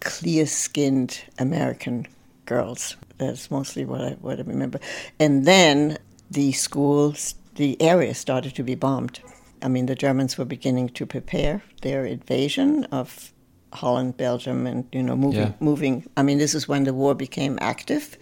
clear 0.00 0.46
skinned 0.46 1.22
American 1.38 2.06
girls. 2.46 2.96
That's 3.18 3.50
mostly 3.50 3.84
what 3.84 4.00
I, 4.00 4.10
what 4.20 4.38
I 4.38 4.42
remember. 4.42 4.80
And 5.20 5.44
then 5.44 5.98
the 6.30 6.52
schools, 6.52 7.34
the 7.56 7.80
area 7.80 8.14
started 8.14 8.54
to 8.56 8.62
be 8.62 8.74
bombed. 8.74 9.20
I 9.62 9.68
mean, 9.68 9.86
the 9.86 9.94
Germans 9.94 10.36
were 10.36 10.44
beginning 10.44 10.88
to 10.90 11.06
prepare 11.06 11.62
their 11.82 12.04
invasion 12.04 12.84
of 12.86 13.32
Holland, 13.72 14.16
Belgium, 14.16 14.66
and 14.66 14.86
you 14.92 15.02
know, 15.02 15.16
moving, 15.16 15.40
yeah. 15.40 15.52
moving. 15.60 16.08
I 16.16 16.22
mean, 16.22 16.38
this 16.38 16.54
is 16.54 16.68
when 16.68 16.84
the 16.84 16.92
war 16.92 17.14
became 17.14 17.58
active. 17.60 18.18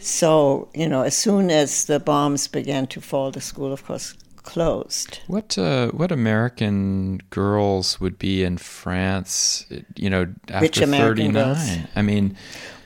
So, 0.00 0.68
you 0.74 0.88
know, 0.88 1.02
as 1.02 1.16
soon 1.16 1.50
as 1.50 1.86
the 1.86 1.98
bombs 1.98 2.48
began 2.48 2.86
to 2.88 3.00
fall, 3.00 3.30
the 3.30 3.40
school, 3.40 3.72
of 3.72 3.84
course, 3.84 4.14
closed. 4.48 5.20
What 5.26 5.58
uh, 5.58 5.88
what 5.88 6.10
American 6.10 7.20
girls 7.30 8.00
would 8.00 8.18
be 8.18 8.44
in 8.44 8.56
France, 8.58 9.66
you 9.96 10.08
know, 10.08 10.26
after 10.48 10.86
39? 10.86 11.88
I 11.94 12.02
mean, 12.02 12.36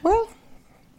well, 0.02 0.28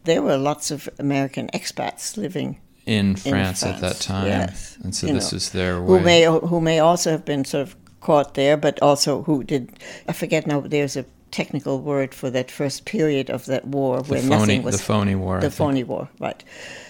there 0.06 0.22
were 0.22 0.38
lots 0.38 0.72
of 0.72 0.88
American 1.00 1.50
expats 1.54 2.16
living 2.16 2.60
in 2.86 3.16
France, 3.16 3.26
in 3.26 3.32
France. 3.32 3.64
at 3.64 3.82
that 3.82 4.00
time. 4.00 4.28
Yes. 4.28 4.78
And 4.84 4.96
so 4.96 5.08
you 5.08 5.14
this 5.14 5.32
know, 5.32 5.38
is 5.38 5.50
their 5.52 5.82
way. 5.82 5.88
Who 5.88 6.00
may 6.00 6.24
who 6.24 6.62
may 6.62 6.80
also 6.80 7.12
have 7.12 7.26
been 7.26 7.44
sort 7.46 7.68
of 7.68 7.76
caught 8.00 8.34
there, 8.36 8.58
but 8.58 8.82
also 8.82 9.24
who 9.24 9.44
did 9.44 9.72
I 10.08 10.14
forget 10.14 10.48
now 10.48 10.62
there's 10.62 10.96
a 10.96 11.06
technical 11.34 11.82
word 11.82 12.14
for 12.14 12.30
that 12.30 12.52
first 12.52 12.86
period 12.86 13.30
of 13.30 13.46
that 13.48 13.66
war 13.66 14.02
the 14.02 14.12
where 14.12 14.22
phony, 14.22 14.36
nothing 14.36 14.64
was 14.64 14.78
the 14.78 14.84
phony 14.84 15.16
war. 15.16 15.42
The 15.42 15.52
phony 15.52 15.84
war, 15.84 16.08
right? 16.20 16.44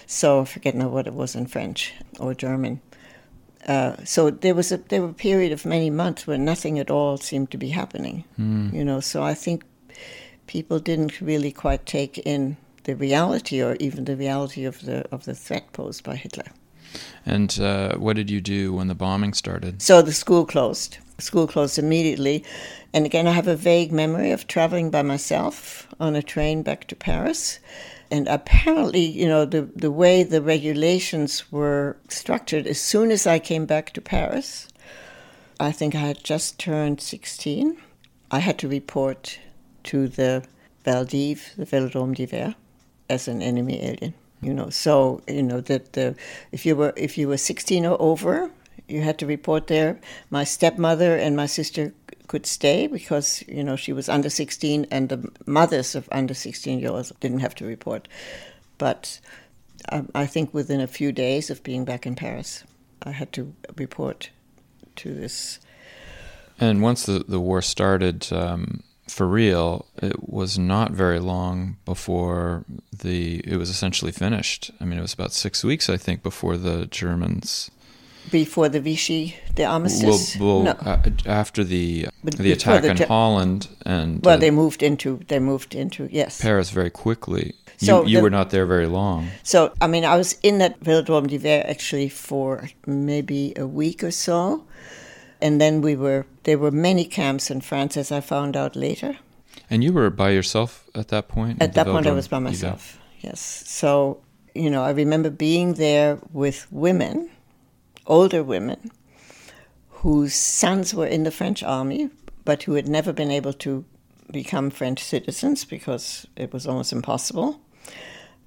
So 0.06 0.42
I 0.42 0.44
forget 0.44 0.74
now 0.74 0.88
what 0.88 1.06
it 1.06 1.14
was 1.14 1.34
in 1.34 1.46
French 1.46 1.94
or 2.20 2.34
German. 2.34 2.80
Uh, 3.66 3.96
so 4.04 4.30
there 4.30 4.54
was 4.54 4.70
a 4.70 4.76
there 4.76 5.00
were 5.00 5.08
a 5.08 5.14
period 5.14 5.52
of 5.52 5.64
many 5.64 5.90
months 5.90 6.26
where 6.26 6.38
nothing 6.38 6.78
at 6.78 6.90
all 6.90 7.16
seemed 7.16 7.50
to 7.50 7.58
be 7.58 7.70
happening. 7.70 8.24
Mm. 8.38 8.72
You 8.74 8.84
know, 8.84 9.00
so 9.00 9.22
I 9.22 9.34
think 9.34 9.64
people 10.46 10.78
didn't 10.78 11.20
really 11.20 11.50
quite 11.50 11.86
take 11.86 12.18
in 12.18 12.56
the 12.84 12.94
reality 12.94 13.62
or 13.62 13.76
even 13.80 14.04
the 14.04 14.16
reality 14.16 14.66
of 14.66 14.80
the 14.82 15.06
of 15.10 15.24
the 15.24 15.34
threat 15.34 15.72
posed 15.72 16.04
by 16.04 16.16
Hitler. 16.16 16.52
And 17.26 17.58
uh, 17.60 17.96
what 17.96 18.16
did 18.16 18.30
you 18.30 18.40
do 18.40 18.74
when 18.74 18.88
the 18.88 18.94
bombing 18.94 19.34
started? 19.34 19.82
So 19.82 20.02
the 20.02 20.12
school 20.12 20.44
closed. 20.44 20.98
School 21.18 21.46
closed 21.46 21.78
immediately, 21.78 22.44
and 22.92 23.06
again, 23.06 23.26
I 23.26 23.32
have 23.32 23.48
a 23.48 23.56
vague 23.56 23.92
memory 23.92 24.30
of 24.30 24.46
traveling 24.46 24.90
by 24.90 25.02
myself 25.02 25.88
on 25.98 26.16
a 26.16 26.22
train 26.22 26.62
back 26.62 26.86
to 26.88 26.96
Paris. 26.96 27.58
And 28.10 28.28
apparently, 28.28 29.04
you 29.04 29.26
know, 29.26 29.44
the, 29.44 29.62
the 29.62 29.90
way 29.90 30.22
the 30.22 30.42
regulations 30.42 31.50
were 31.50 31.96
structured, 32.08 32.66
as 32.66 32.80
soon 32.80 33.10
as 33.10 33.26
I 33.26 33.38
came 33.38 33.66
back 33.66 33.92
to 33.92 34.00
Paris, 34.00 34.68
I 35.58 35.72
think 35.72 35.94
I 35.94 36.00
had 36.00 36.22
just 36.22 36.58
turned 36.58 37.00
16, 37.00 37.76
I 38.30 38.38
had 38.40 38.58
to 38.58 38.68
report 38.68 39.38
to 39.84 40.08
the 40.08 40.44
Vel 40.84 41.04
d'Hiv, 41.04 41.54
the 41.56 41.64
Velodrome 41.64 42.14
d'Hiver, 42.14 42.54
as 43.08 43.28
an 43.28 43.42
enemy 43.42 43.82
alien. 43.82 44.14
You 44.40 44.52
know, 44.52 44.68
so 44.68 45.22
you 45.26 45.42
know 45.42 45.60
that 45.62 45.94
the 45.94 46.14
if 46.52 46.66
you 46.66 46.76
were 46.76 46.92
if 46.96 47.16
you 47.16 47.28
were 47.28 47.38
16 47.38 47.86
or 47.86 47.96
over, 48.00 48.50
you 48.94 49.02
had 49.02 49.18
to 49.18 49.26
report 49.26 49.66
there. 49.66 49.98
My 50.30 50.44
stepmother 50.44 51.16
and 51.16 51.36
my 51.36 51.46
sister 51.46 51.92
could 52.28 52.46
stay 52.46 52.86
because 52.86 53.44
you 53.46 53.62
know 53.62 53.76
she 53.76 53.92
was 53.92 54.08
under 54.08 54.30
16 54.30 54.86
and 54.90 55.08
the 55.08 55.30
mothers 55.46 55.94
of 55.94 56.08
under 56.10 56.32
16 56.32 56.78
year 56.78 56.90
olds 56.90 57.12
didn't 57.20 57.40
have 57.40 57.54
to 57.56 57.66
report. 57.66 58.08
But 58.78 59.20
um, 59.90 60.08
I 60.14 60.26
think 60.26 60.54
within 60.54 60.80
a 60.80 60.86
few 60.86 61.12
days 61.12 61.50
of 61.50 61.62
being 61.62 61.84
back 61.84 62.06
in 62.06 62.14
Paris 62.14 62.64
I 63.02 63.10
had 63.10 63.32
to 63.34 63.52
report 63.76 64.30
to 64.96 65.12
this. 65.12 65.60
And 66.58 66.80
once 66.80 67.04
the, 67.04 67.24
the 67.26 67.40
war 67.40 67.60
started 67.60 68.32
um, 68.32 68.82
for 69.08 69.26
real 69.26 69.86
it 70.00 70.28
was 70.28 70.58
not 70.58 70.92
very 70.92 71.20
long 71.20 71.76
before 71.84 72.64
the 72.96 73.40
it 73.40 73.56
was 73.56 73.68
essentially 73.68 74.12
finished. 74.12 74.70
I 74.80 74.84
mean 74.84 74.98
it 74.98 75.02
was 75.02 75.14
about 75.14 75.32
six 75.32 75.62
weeks 75.62 75.90
I 75.90 75.98
think 75.98 76.22
before 76.22 76.56
the 76.56 76.86
Germans 76.86 77.70
before 78.30 78.68
the 78.68 78.80
Vichy, 78.80 79.36
the 79.56 79.64
armistice. 79.64 80.36
Well, 80.36 80.62
well 80.62 80.74
no. 80.74 80.90
uh, 80.90 81.02
after 81.26 81.64
the 81.64 82.08
but 82.22 82.36
the 82.36 82.52
attack 82.52 82.82
the 82.82 82.94
te- 82.94 83.04
Holland 83.04 83.68
and 83.84 84.24
well, 84.24 84.36
uh, 84.36 84.38
they 84.38 84.50
moved 84.50 84.82
into 84.82 85.20
they 85.28 85.38
moved 85.38 85.74
into 85.74 86.08
yes 86.10 86.40
Paris 86.40 86.70
very 86.70 86.90
quickly. 86.90 87.54
So 87.76 88.02
you, 88.02 88.08
you 88.08 88.16
the, 88.18 88.22
were 88.22 88.30
not 88.30 88.50
there 88.50 88.66
very 88.66 88.86
long. 88.86 89.28
So 89.42 89.72
I 89.80 89.86
mean, 89.86 90.04
I 90.04 90.16
was 90.16 90.38
in 90.42 90.58
that 90.58 90.80
Velodrome 90.80 91.26
d'Hiver 91.26 91.64
actually 91.66 92.08
for 92.08 92.68
maybe 92.86 93.52
a 93.56 93.66
week 93.66 94.02
or 94.04 94.10
so, 94.10 94.64
and 95.40 95.60
then 95.60 95.80
we 95.80 95.96
were 95.96 96.26
there 96.44 96.58
were 96.58 96.70
many 96.70 97.04
camps 97.04 97.50
in 97.50 97.60
France, 97.60 97.96
as 97.96 98.12
I 98.12 98.20
found 98.20 98.56
out 98.56 98.76
later. 98.76 99.16
And 99.70 99.82
you 99.82 99.92
were 99.92 100.10
by 100.10 100.30
yourself 100.30 100.88
at 100.94 101.08
that 101.08 101.28
point. 101.28 101.62
At 101.62 101.74
that 101.74 101.86
point, 101.86 102.06
I 102.06 102.12
was 102.12 102.28
by 102.28 102.38
myself. 102.38 102.98
Yes. 103.20 103.40
So 103.66 104.20
you 104.54 104.70
know, 104.70 104.84
I 104.84 104.90
remember 104.90 105.30
being 105.30 105.74
there 105.74 106.18
with 106.32 106.66
women 106.70 107.30
older 108.06 108.42
women 108.42 108.90
whose 109.88 110.34
sons 110.34 110.94
were 110.94 111.06
in 111.06 111.24
the 111.24 111.30
French 111.30 111.62
army, 111.62 112.10
but 112.44 112.64
who 112.64 112.74
had 112.74 112.88
never 112.88 113.12
been 113.12 113.30
able 113.30 113.52
to 113.54 113.84
become 114.30 114.70
French 114.70 115.02
citizens 115.02 115.64
because 115.64 116.26
it 116.36 116.52
was 116.52 116.66
almost 116.66 116.92
impossible, 116.92 117.60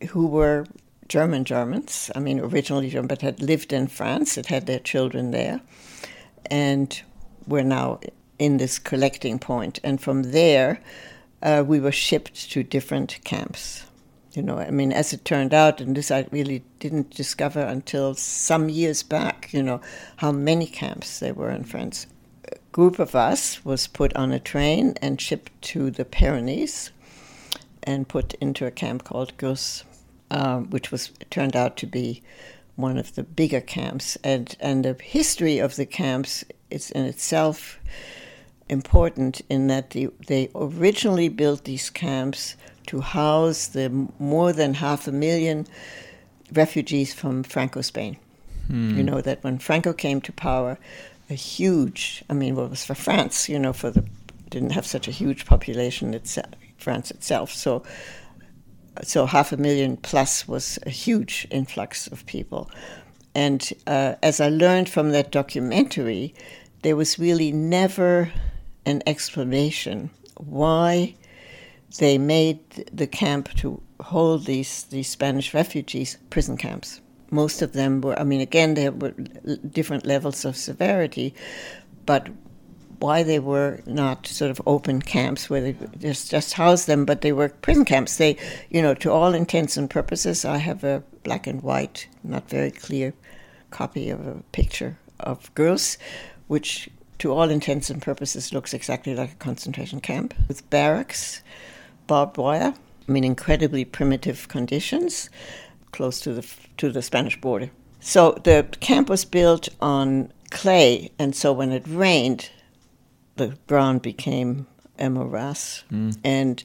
who 0.10 0.28
were 0.28 0.66
German 1.08 1.46
Germans, 1.46 2.12
I 2.16 2.20
mean, 2.20 2.40
originally 2.40 2.90
German, 2.90 3.08
but 3.08 3.22
had 3.22 3.42
lived 3.42 3.72
in 3.74 3.88
France, 3.88 4.36
had 4.36 4.48
had 4.48 4.66
their 4.66 4.80
children 4.80 5.32
there, 5.32 5.62
and 6.52 7.02
were 7.48 7.64
now 7.64 8.00
in 8.38 8.58
this 8.58 8.78
collecting 8.78 9.40
point. 9.40 9.80
And 9.84 10.02
from 10.02 10.24
there, 10.24 10.82
uh, 11.42 11.64
we 11.66 11.80
were 11.80 11.92
shipped 11.92 12.52
to 12.52 12.64
different 12.64 13.20
camps. 13.24 13.86
You 14.38 14.44
know, 14.44 14.60
I 14.60 14.70
mean, 14.70 14.94
as 14.94 15.14
it 15.14 15.26
turned 15.26 15.52
out, 15.52 15.82
and 15.82 15.98
this 15.98 16.12
I 16.12 16.28
really 16.30 16.64
didn't 16.78 17.10
discover 17.10 17.62
until 17.62 18.14
some 18.14 18.70
years 18.70 19.02
back, 19.02 19.52
you 19.52 19.64
know, 19.64 19.82
how 20.18 20.32
many 20.32 20.68
camps 20.68 21.20
there 21.20 21.34
were 21.34 21.50
in 21.50 21.64
France. 21.64 22.06
A 22.52 22.58
group 22.72 23.00
of 23.00 23.16
us 23.16 23.66
was 23.66 23.88
put 23.88 24.16
on 24.16 24.32
a 24.32 24.40
train 24.40 24.94
and 25.02 25.20
shipped 25.20 25.60
to 25.74 25.90
the 25.90 26.06
Pyrenees 26.06 26.92
and 27.82 28.08
put 28.08 28.36
into 28.36 28.68
a 28.68 28.72
camp 28.72 29.04
called 29.06 29.36
Gurs. 29.38 29.84
um, 30.30 30.70
which 30.70 30.92
was 30.92 31.12
turned 31.32 31.56
out 31.56 31.76
to 31.78 31.88
be 31.88 32.22
one 32.76 33.00
of 33.00 33.16
the 33.16 33.24
bigger 33.24 33.62
camps. 33.62 34.18
And, 34.24 34.56
and 34.60 34.86
the 34.86 34.94
history 35.02 35.58
of 35.58 35.78
the 35.78 35.88
camps 35.88 36.44
is 36.70 36.92
in 36.92 37.06
itself 37.06 37.80
important 38.70 39.42
in 39.50 39.66
that 39.68 39.92
the, 39.92 40.10
they 40.28 40.52
originally 40.54 41.30
built 41.30 41.64
these 41.64 41.90
camps 41.90 42.56
to 42.88 43.02
house 43.02 43.68
the 43.68 43.90
more 44.20 44.54
than 44.54 44.74
half 44.74 45.08
a 45.08 45.12
million 45.12 45.68
refugees 46.52 47.14
from 47.14 47.44
Franco 47.44 47.82
Spain. 47.82 48.18
Hmm. 48.68 48.98
You 48.98 49.04
know, 49.04 49.22
that 49.22 49.44
when 49.44 49.60
Franco 49.60 49.94
came 49.94 50.22
to 50.22 50.32
power, 50.32 50.78
a 51.30 51.34
huge, 51.34 52.24
I 52.30 52.34
mean, 52.34 52.56
well, 52.56 52.66
it 52.66 52.70
was 52.70 52.86
for 52.86 52.96
France, 52.96 53.50
you 53.50 53.60
know, 53.60 53.74
for 53.74 53.92
the, 53.92 54.04
didn't 54.50 54.72
have 54.72 54.86
such 54.86 55.08
a 55.08 55.12
huge 55.12 55.46
population 55.46 56.14
itself, 56.14 56.50
France 56.78 57.12
itself. 57.12 57.52
So, 57.52 57.84
so 59.04 59.26
half 59.26 59.52
a 59.52 59.58
million 59.58 59.98
plus 59.98 60.48
was 60.48 60.80
a 60.86 60.90
huge 60.90 61.48
influx 61.52 62.08
of 62.08 62.26
people. 62.26 62.70
And 63.36 63.72
uh, 63.86 64.16
as 64.24 64.42
I 64.42 64.50
learned 64.50 64.90
from 64.90 65.12
that 65.12 65.32
documentary, 65.32 66.34
there 66.82 66.96
was 66.96 67.20
really 67.20 67.52
never 67.52 68.32
an 68.86 69.04
explanation 69.06 70.10
why 70.38 71.16
they 72.00 72.18
made 72.18 72.60
the 72.92 73.08
camp 73.08 73.54
to 73.56 73.82
hold 74.00 74.46
these, 74.46 74.84
these 74.86 75.10
Spanish 75.10 75.54
refugees 75.54 76.18
prison 76.30 76.58
camps. 76.58 77.02
Most 77.32 77.62
of 77.62 77.74
them 77.74 78.02
were, 78.02 78.18
I 78.20 78.24
mean, 78.24 78.42
again, 78.42 78.76
there 78.76 78.92
were 78.92 79.12
different 79.70 80.06
levels 80.06 80.46
of 80.46 80.56
severity, 80.56 81.34
but 82.06 82.30
why 83.00 83.24
they 83.24 83.40
were 83.40 83.82
not 83.86 84.26
sort 84.26 84.50
of 84.50 84.62
open 84.66 85.02
camps 85.02 85.50
where 85.50 85.62
they 85.62 85.76
just 86.00 86.32
just 86.32 86.54
housed 86.54 86.88
them, 86.88 87.06
but 87.06 87.22
they 87.22 87.32
were 87.32 87.50
prison 87.50 87.86
camps. 87.86 88.18
They, 88.18 88.38
you 88.70 88.82
know, 88.82 88.94
to 88.96 89.12
all 89.12 89.34
intents 89.34 89.78
and 89.78 89.90
purposes, 89.90 90.46
I 90.46 90.58
have 90.58 90.84
a 90.84 91.04
black 91.24 91.48
and 91.48 91.62
white, 91.62 92.08
not 92.24 92.50
very 92.50 92.72
clear 92.72 93.14
copy 93.70 94.10
of 94.10 94.26
a 94.26 94.42
picture 94.52 94.98
of 95.20 95.54
Gurs, 95.54 95.98
which 96.48 96.90
to 97.20 97.32
all 97.32 97.50
intents 97.50 97.90
and 97.90 98.02
purposes 98.02 98.54
looks 98.54 98.74
exactly 98.74 99.16
like 99.16 99.34
a 99.34 99.36
concentration 99.36 100.00
camp 100.00 100.34
with 100.48 100.68
barracks, 100.70 101.42
barbed 102.08 102.38
wire. 102.38 102.74
I 103.08 103.12
mean, 103.12 103.24
incredibly 103.24 103.86
primitive 103.86 104.48
conditions, 104.48 105.30
close 105.92 106.20
to 106.22 106.34
the 106.34 106.48
to 106.78 106.92
the 106.92 107.02
Spanish 107.02 107.40
border. 107.40 107.70
So 108.00 108.40
the 108.44 108.68
camp 108.80 109.10
was 109.10 109.26
built 109.26 109.70
on 109.82 110.32
clay, 110.52 111.12
and 111.20 111.36
so 111.36 111.54
when 111.54 111.72
it 111.72 111.84
rained, 111.88 112.50
the 113.36 113.58
ground 113.68 114.02
became 114.02 114.68
a 115.00 115.10
morass. 115.10 115.84
Mm. 115.92 116.18
And 116.24 116.64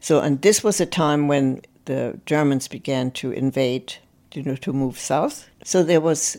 so, 0.00 0.20
and 0.20 0.40
this 0.42 0.64
was 0.64 0.80
a 0.80 0.86
time 0.86 1.28
when 1.28 1.62
the 1.84 2.18
Germans 2.26 2.68
began 2.68 3.10
to 3.12 3.32
invade, 3.32 3.94
you 4.32 4.42
know, 4.42 4.56
to 4.56 4.72
move 4.72 4.98
south. 4.98 5.48
So 5.64 5.82
there 5.82 6.00
was 6.00 6.38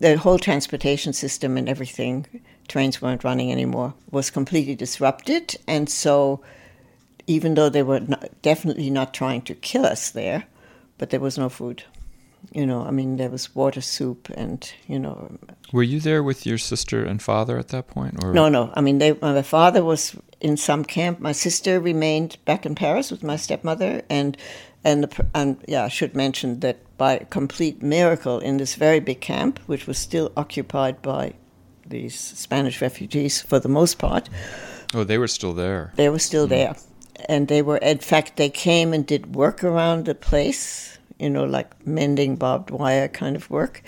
the 0.00 0.16
whole 0.16 0.38
transportation 0.38 1.12
system 1.12 1.56
and 1.56 1.68
everything, 1.68 2.26
trains 2.68 3.00
weren't 3.00 3.24
running 3.24 3.52
anymore, 3.52 3.94
was 4.10 4.30
completely 4.30 4.74
disrupted. 4.74 5.56
And 5.66 5.88
so, 5.88 6.42
even 7.26 7.54
though 7.54 7.68
they 7.68 7.82
were 7.82 8.00
not, 8.00 8.30
definitely 8.42 8.90
not 8.90 9.14
trying 9.14 9.42
to 9.42 9.54
kill 9.54 9.86
us 9.86 10.10
there, 10.10 10.44
but 10.98 11.10
there 11.10 11.20
was 11.20 11.38
no 11.38 11.48
food. 11.48 11.84
You 12.50 12.66
know, 12.66 12.84
I 12.84 12.90
mean, 12.90 13.16
there 13.16 13.30
was 13.30 13.54
water 13.54 13.80
soup 13.80 14.28
and, 14.34 14.70
you 14.88 14.98
know. 14.98 15.38
Were 15.72 15.84
you 15.84 16.00
there 16.00 16.22
with 16.22 16.44
your 16.44 16.58
sister 16.58 17.04
and 17.04 17.22
father 17.22 17.56
at 17.56 17.68
that 17.68 17.86
point? 17.86 18.22
Or? 18.22 18.32
No, 18.32 18.48
no. 18.48 18.72
I 18.74 18.80
mean, 18.80 18.98
they, 18.98 19.12
my 19.12 19.42
father 19.42 19.84
was 19.84 20.16
in 20.40 20.56
some 20.56 20.84
camp. 20.84 21.20
My 21.20 21.32
sister 21.32 21.80
remained 21.80 22.36
back 22.44 22.66
in 22.66 22.74
Paris 22.74 23.10
with 23.10 23.22
my 23.22 23.36
stepmother. 23.36 24.02
And, 24.10 24.36
and, 24.82 25.04
the, 25.04 25.26
and 25.34 25.62
yeah, 25.68 25.84
I 25.84 25.88
should 25.88 26.16
mention 26.16 26.60
that 26.60 26.78
by 26.98 27.18
complete 27.30 27.80
miracle 27.80 28.40
in 28.40 28.56
this 28.56 28.74
very 28.74 29.00
big 29.00 29.20
camp, 29.20 29.60
which 29.66 29.86
was 29.86 29.98
still 29.98 30.32
occupied 30.36 31.00
by 31.00 31.34
these 31.86 32.18
Spanish 32.18 32.82
refugees 32.82 33.40
for 33.40 33.60
the 33.60 33.68
most 33.68 33.98
part. 33.98 34.28
Oh, 34.94 35.04
they 35.04 35.16
were 35.16 35.28
still 35.28 35.52
there. 35.52 35.92
They 35.94 36.08
were 36.08 36.18
still 36.18 36.46
mm. 36.46 36.50
there 36.50 36.76
and 37.26 37.48
they 37.48 37.62
were 37.62 37.78
in 37.78 37.98
fact 37.98 38.36
they 38.36 38.48
came 38.48 38.92
and 38.92 39.06
did 39.06 39.34
work 39.34 39.62
around 39.62 40.04
the 40.04 40.14
place 40.14 40.98
you 41.18 41.30
know 41.30 41.44
like 41.44 41.86
mending 41.86 42.36
barbed 42.36 42.70
wire 42.70 43.08
kind 43.08 43.36
of 43.36 43.50
work 43.50 43.82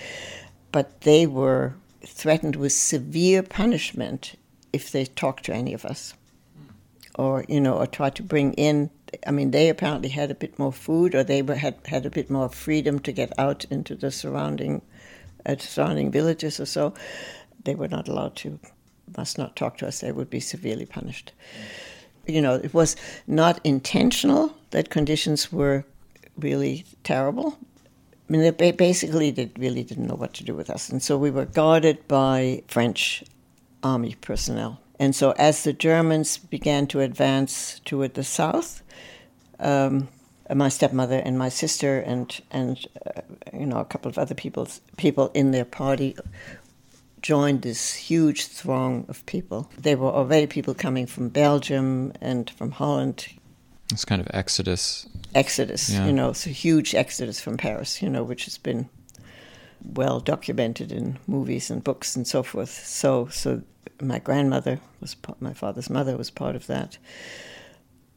but 0.73 1.03
they 1.03 1.27
were 1.27 1.75
threatened 2.05 2.57
with 2.57 2.73
severe 2.73 3.43
punishment 3.43 4.35
if 4.73 4.91
they 4.91 5.05
talked 5.05 5.45
to 5.45 5.55
any 5.55 5.73
of 5.73 5.85
us. 5.85 6.15
Or 7.17 7.45
you 7.49 7.61
know 7.61 7.75
or 7.75 7.87
tried 7.87 8.17
to 8.17 8.25
bring 8.25 8.55
in 8.55 8.91
i 9.25 9.31
mean 9.31 9.53
they 9.53 9.69
apparently 9.69 10.09
had 10.09 10.33
a 10.33 10.35
bit 10.35 10.59
more 10.59 10.73
food 10.73 11.15
or 11.15 11.23
they 11.23 11.43
were, 11.43 11.55
had 11.55 11.77
had 11.87 12.05
a 12.05 12.11
bit 12.11 12.29
more 12.29 12.49
freedom 12.49 12.99
to 12.99 13.13
get 13.13 13.33
out 13.39 13.65
into 13.67 13.95
the 13.95 14.11
surrounding 14.11 14.83
uh, 15.47 15.55
surrounding 15.57 16.11
villages 16.11 16.59
or 16.59 16.67
so. 16.67 16.93
They 17.63 17.77
were 17.77 17.89
not 17.89 18.09
allowed 18.09 18.35
to 18.37 18.59
must 19.17 19.39
not 19.39 19.55
talk 19.55 19.79
to 19.79 19.87
us. 19.87 20.01
They 20.01 20.11
would 20.11 20.31
be 20.31 20.41
severely 20.41 20.87
punished. 20.87 21.33
mm 21.57 21.94
you 22.27 22.41
know, 22.41 22.55
it 22.55 22.75
was 22.75 22.97
not 23.27 23.61
intentional 23.65 24.55
that 24.71 24.91
conditions 24.91 25.53
were 25.53 25.85
really 26.39 26.85
terrible. 27.03 27.59
I 28.29 28.33
mean, 28.33 28.55
they 28.57 28.73
basically 28.73 29.31
they 29.31 29.51
really 29.59 29.85
didn't 29.85 30.07
know 30.07 30.15
what 30.15 30.35
to 30.35 30.45
do 30.45 30.55
with 30.55 30.71
us. 30.71 30.89
And 30.89 31.03
so 31.03 31.19
we 31.19 31.31
were 31.31 31.45
guarded 31.45 32.09
by 32.09 32.63
French 32.69 33.23
army 33.83 34.17
personnel. 34.21 34.81
And 34.99 35.15
so 35.15 35.33
as 35.33 35.65
the 35.65 35.73
Germans 35.73 36.39
began 36.39 36.87
to 36.89 37.01
advance 37.01 37.81
toward 37.85 38.15
the 38.15 38.25
south, 38.25 38.83
um, 39.61 40.09
my 40.53 40.69
stepmother 40.69 41.19
and 41.19 41.39
my 41.39 41.49
sister 41.49 42.01
and 42.01 42.41
and 42.51 42.87
uh, 43.07 43.21
you 43.53 43.67
know 43.67 43.79
a 43.79 43.85
couple 43.85 44.09
of 44.09 44.19
other 44.19 44.35
people 44.35 44.69
people 44.97 45.31
in 45.35 45.53
their 45.53 45.65
party 45.65 46.17
joined 47.25 47.63
this 47.63 47.95
huge 47.95 48.45
throng 48.47 49.07
of 49.09 49.25
people. 49.25 49.71
There 49.79 49.97
were 49.97 50.11
already 50.11 50.47
people 50.47 50.75
coming 50.75 51.07
from 51.07 51.31
Belgium 51.31 52.13
and 52.21 52.51
from 52.51 52.71
Holland. 52.71 53.27
This 53.89 54.05
kind 54.05 54.21
of 54.21 54.29
exodus. 54.35 55.07
Exodus, 55.35 55.91
yeah. 55.91 56.05
you 56.05 56.13
know, 56.13 56.31
it's 56.31 56.47
a 56.47 56.51
huge 56.51 56.95
exodus 56.95 57.41
from 57.41 57.57
Paris, 57.57 58.03
you 58.03 58.11
know, 58.11 58.23
which 58.23 58.45
has 58.45 58.59
been 58.59 58.91
well 59.95 60.21
documented 60.21 60.93
in 60.93 61.19
movies 61.27 61.71
and 61.71 61.83
books 61.83 62.15
and 62.15 62.27
so 62.27 62.43
forth. 62.43 62.87
So, 62.87 63.29
so 63.29 63.63
my 64.03 64.19
grandmother 64.19 64.79
was 65.01 65.17
my 65.41 65.55
father's 65.55 65.89
mother 65.89 66.19
was 66.19 66.31
part 66.31 66.55
of 66.55 66.67
that. 66.67 66.99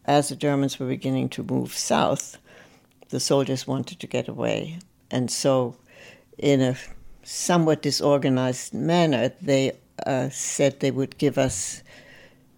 As 0.04 0.28
the 0.28 0.36
Germans 0.36 0.80
were 0.80 0.88
beginning 0.88 1.30
to 1.30 1.44
move 1.44 1.74
south, 1.74 2.38
the 3.08 3.22
soldiers 3.22 3.66
wanted 3.66 4.02
to 4.02 4.08
get 4.08 4.28
away, 4.28 4.80
and 5.10 5.32
so, 5.32 5.78
in 6.38 6.62
a 6.62 6.76
somewhat 7.28 7.82
disorganized 7.82 8.74
manner, 8.74 9.34
they 9.42 9.74
uh, 10.06 10.30
said 10.30 10.80
they 10.80 10.92
would 10.92 11.18
give 11.18 11.38
us 11.38 11.84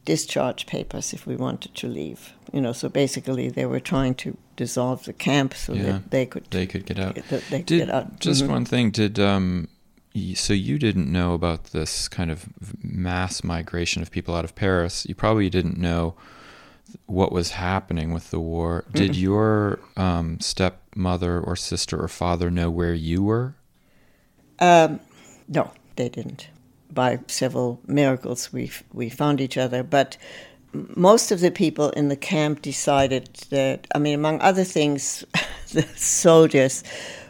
discharge 0.06 0.68
papers 0.68 1.12
if 1.12 1.26
we 1.26 1.36
wanted 1.36 1.74
to 1.74 1.88
leave. 1.88 2.34
You 2.54 2.62
know, 2.62 2.72
so 2.72 2.88
basically 2.88 3.50
they 3.50 3.66
were 3.66 3.80
trying 3.80 4.14
to 4.16 4.38
dissolve 4.56 5.06
the 5.06 5.14
camp 5.14 5.56
so 5.56 5.74
yeah, 5.74 5.84
that 5.84 6.12
they 6.12 6.26
could 6.28 6.46
they 6.52 6.68
could 6.68 6.86
get 6.86 7.00
out. 7.00 7.16
They 7.16 7.64
did, 7.64 7.80
get 7.80 7.90
out. 7.90 8.20
Just 8.20 8.44
mm-hmm. 8.44 8.52
one 8.52 8.66
thing, 8.66 8.92
did 8.92 9.20
um, 9.20 9.70
so 10.36 10.54
you 10.54 10.78
didn't 10.78 11.12
know 11.12 11.34
about 11.34 11.66
this 11.66 12.08
kind 12.08 12.30
of 12.30 12.48
mass 12.84 13.44
migration 13.44 14.04
of 14.04 14.12
people 14.12 14.36
out 14.36 14.46
of 14.46 14.54
Paris. 14.54 15.06
You 15.08 15.16
probably 15.16 15.50
didn't 15.50 15.80
know 15.80 16.16
what 17.08 17.32
was 17.32 17.52
happening 17.52 18.14
with 18.14 18.30
the 18.30 18.40
war. 18.40 18.86
Did 18.94 19.12
mm 19.12 19.20
your 19.20 19.80
um, 19.98 20.40
stepmother 20.40 21.40
or 21.40 21.56
sister 21.56 22.00
or 22.00 22.08
father 22.08 22.52
know 22.52 22.70
where 22.70 22.94
you 22.94 23.24
were? 23.24 23.56
Um, 24.60 25.00
no, 25.48 25.72
they 25.96 26.10
didn't. 26.10 26.50
By 26.92 27.20
several 27.28 27.80
miracles, 27.88 28.52
we 28.52 28.72
we 28.94 29.10
found 29.10 29.40
each 29.42 29.58
other, 29.58 29.84
but 29.84 30.18
most 30.74 31.32
of 31.32 31.40
the 31.40 31.52
people 31.52 31.90
in 31.92 32.10
the 32.10 32.16
camp 32.16 32.62
decided 32.62 33.28
that. 33.50 33.88
I 33.94 34.00
mean, 34.00 34.16
among 34.16 34.42
other 34.42 34.64
things, 34.64 35.24
the 35.72 35.84
soldiers 35.96 36.84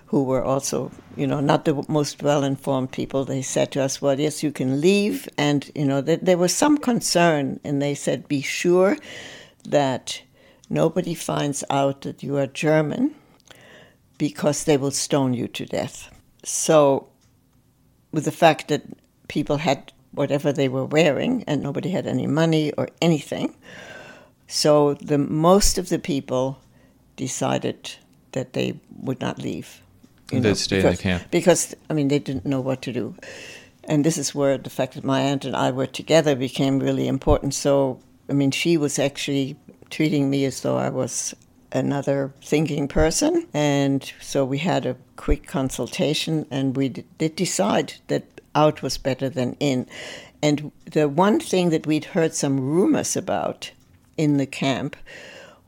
who 0.08 0.24
were 0.24 0.44
also, 0.44 0.92
you 1.15 1.28
know, 1.28 1.39
not 1.39 1.65
the 1.65 1.86
most 1.88 2.24
well-informed 2.24 2.92
people, 2.92 3.26
they 3.26 3.42
said 3.42 3.72
to 3.72 3.84
us, 3.84 4.02
"Well, 4.02 4.20
yes, 4.20 4.42
you 4.42 4.52
can 4.52 4.82
leave," 4.82 5.28
and 5.38 5.70
you 5.76 5.86
know, 5.86 6.02
there 6.02 6.38
was 6.38 6.56
some 6.56 6.78
concern, 6.78 7.60
and 7.63 7.82
they 7.82 7.96
said, 7.96 8.28
"Be 8.28 8.42
sure 8.42 8.98
that 9.65 10.22
nobody 10.70 11.13
finds 11.13 11.63
out 11.70 12.02
that 12.02 12.24
you 12.24 12.38
are 12.38 12.48
German, 12.48 13.13
because 14.18 14.63
they 14.63 14.78
will 14.78 14.92
stone 14.92 15.34
you 15.34 15.48
to 15.50 15.65
death." 15.65 16.10
So 16.44 17.09
with 18.12 18.26
the 18.26 18.32
fact 18.32 18.67
that 18.67 18.84
people 19.28 19.58
had 19.58 19.91
whatever 20.12 20.52
they 20.52 20.67
were 20.67 20.86
wearing 20.86 21.43
and 21.48 21.62
nobody 21.62 21.89
had 21.89 22.08
any 22.08 22.28
money 22.28 22.72
or 22.74 22.89
anything. 23.02 23.56
So 24.48 24.95
the 24.95 25.17
most 25.17 25.78
of 25.78 25.89
the 25.89 26.00
people 26.00 26.60
decided 27.15 27.91
that 28.32 28.54
they 28.54 28.80
would 29.02 29.22
not 29.22 29.38
leave. 29.38 29.82
They'd 30.28 30.41
know, 30.41 30.54
stay 30.54 30.78
because, 30.78 30.91
in 30.91 30.95
the 30.98 31.04
camp. 31.04 31.32
Because, 31.32 31.76
I 31.89 31.93
mean, 31.93 32.08
they 32.08 32.19
didn't 32.19 32.45
know 32.45 32.62
what 32.62 32.82
to 32.84 32.93
do. 32.93 33.15
And 33.84 34.04
this 34.04 34.17
is 34.17 34.36
where 34.36 34.58
the 34.58 34.69
fact 34.69 34.93
that 34.95 35.04
my 35.04 35.22
aunt 35.22 35.45
and 35.45 35.56
I 35.56 35.72
were 35.72 35.88
together 35.88 36.36
became 36.36 36.80
really 36.80 37.08
important. 37.08 37.54
So, 37.54 38.00
I 38.30 38.34
mean, 38.34 38.52
she 38.52 38.78
was 38.78 39.00
actually 39.00 39.56
treating 39.89 40.30
me 40.30 40.45
as 40.45 40.62
though 40.62 40.78
I 40.78 40.89
was 40.89 41.36
another 41.71 42.34
thinking 42.41 42.88
person. 42.88 43.47
And 43.53 44.12
so 44.19 44.43
we 44.45 44.60
had 44.60 44.86
a 44.86 44.97
quick 45.15 45.47
consultation 45.47 46.45
and 46.49 46.75
we 46.75 46.89
did 46.89 47.36
decide 47.36 47.93
that 48.08 48.23
out 48.55 48.82
was 48.82 48.97
better 48.97 49.29
than 49.29 49.55
in. 49.60 49.88
And 50.41 50.71
the 50.86 51.08
one 51.08 51.39
thing 51.39 51.69
that 51.69 51.86
we'd 51.86 52.05
heard 52.05 52.34
some 52.34 52.60
rumors 52.60 53.15
about 53.15 53.71
in 54.17 54.38
the 54.38 54.45
camp 54.45 54.95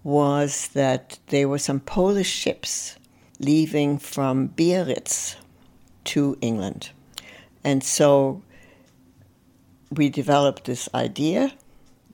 was 0.03 0.69
that 0.69 1.19
there 1.27 1.47
were 1.47 1.59
some 1.59 1.79
Polish 1.79 2.29
ships 2.29 2.95
leaving 3.39 3.97
from 3.97 4.47
Biarritz 4.47 5.35
to 6.05 6.37
England. 6.41 6.89
And 7.63 7.83
so 7.83 8.41
we 9.91 10.09
developed 10.09 10.65
this 10.65 10.89
idea 10.93 11.53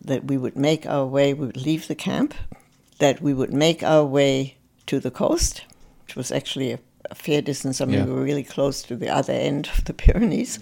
that 0.04 0.26
we 0.26 0.38
would 0.38 0.58
make 0.58 0.86
our 0.86 1.06
way, 1.06 1.34
we 1.34 1.48
would 1.48 1.58
leave 1.58 1.88
the 1.88 1.96
camp, 1.96 2.34
that 3.00 3.22
we 3.22 3.34
would 3.34 3.54
make 3.54 3.84
our 3.84 4.06
way 4.06 4.58
to 4.88 5.00
the 5.00 5.12
coast, 5.12 5.64
which 6.04 6.16
was 6.16 6.32
actually 6.32 6.72
a, 6.72 6.80
a 7.10 7.16
fair 7.16 7.42
distance. 7.42 7.82
I 7.82 7.86
mean, 7.86 8.00
yeah. 8.00 8.06
we 8.06 8.14
were 8.14 8.24
really 8.24 8.44
close 8.44 8.82
to 8.84 8.96
the 8.96 9.10
other 9.10 9.34
end 9.34 9.70
of 9.78 9.86
the 9.86 9.94
Pyrenees. 9.94 10.60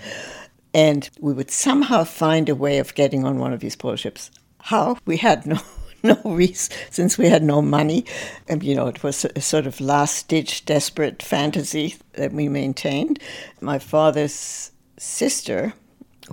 And 0.74 1.10
we 1.19 1.34
would 1.34 1.52
somehow 1.52 2.04
find 2.04 2.50
a 2.50 2.56
way 2.56 2.80
of 2.80 2.95
getting 2.95 3.24
on 3.24 3.39
one 3.39 3.54
of 3.54 3.62
these 3.62 3.76
Polish 3.76 4.02
ships. 4.02 4.30
How? 4.60 4.98
We 5.06 5.17
had 5.17 5.45
no 5.45 5.60
no 6.04 6.19
reason, 6.24 6.76
since 6.91 7.17
we 7.17 7.30
had 7.30 7.43
no 7.43 7.62
money. 7.62 8.06
And, 8.48 8.63
you 8.63 8.76
know, 8.76 8.88
it 8.88 9.04
was 9.04 9.26
a 9.26 9.41
sort 9.41 9.65
of 9.65 9.82
last 9.82 10.28
ditch, 10.28 10.65
desperate 10.65 11.24
fantasy 11.24 11.95
that 12.13 12.32
we 12.32 12.48
maintained. 12.48 13.19
My 13.62 13.80
father's 13.80 14.71
sister, 14.98 15.74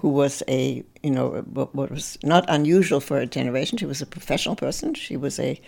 who 0.01 0.09
was 0.09 0.43
a, 0.49 0.83
you 1.03 1.11
know, 1.11 1.43
what 1.53 1.91
was 1.91 2.19
not 2.23 2.45
unusual 2.49 3.01
for 3.01 3.19
a 3.19 3.27
generation, 3.27 3.79
she 3.79 3.87
was 3.87 4.01
a 4.01 4.07
professional 4.07 4.57
person. 4.57 4.95
She 4.95 5.17
was 5.17 5.39
a 5.39 5.61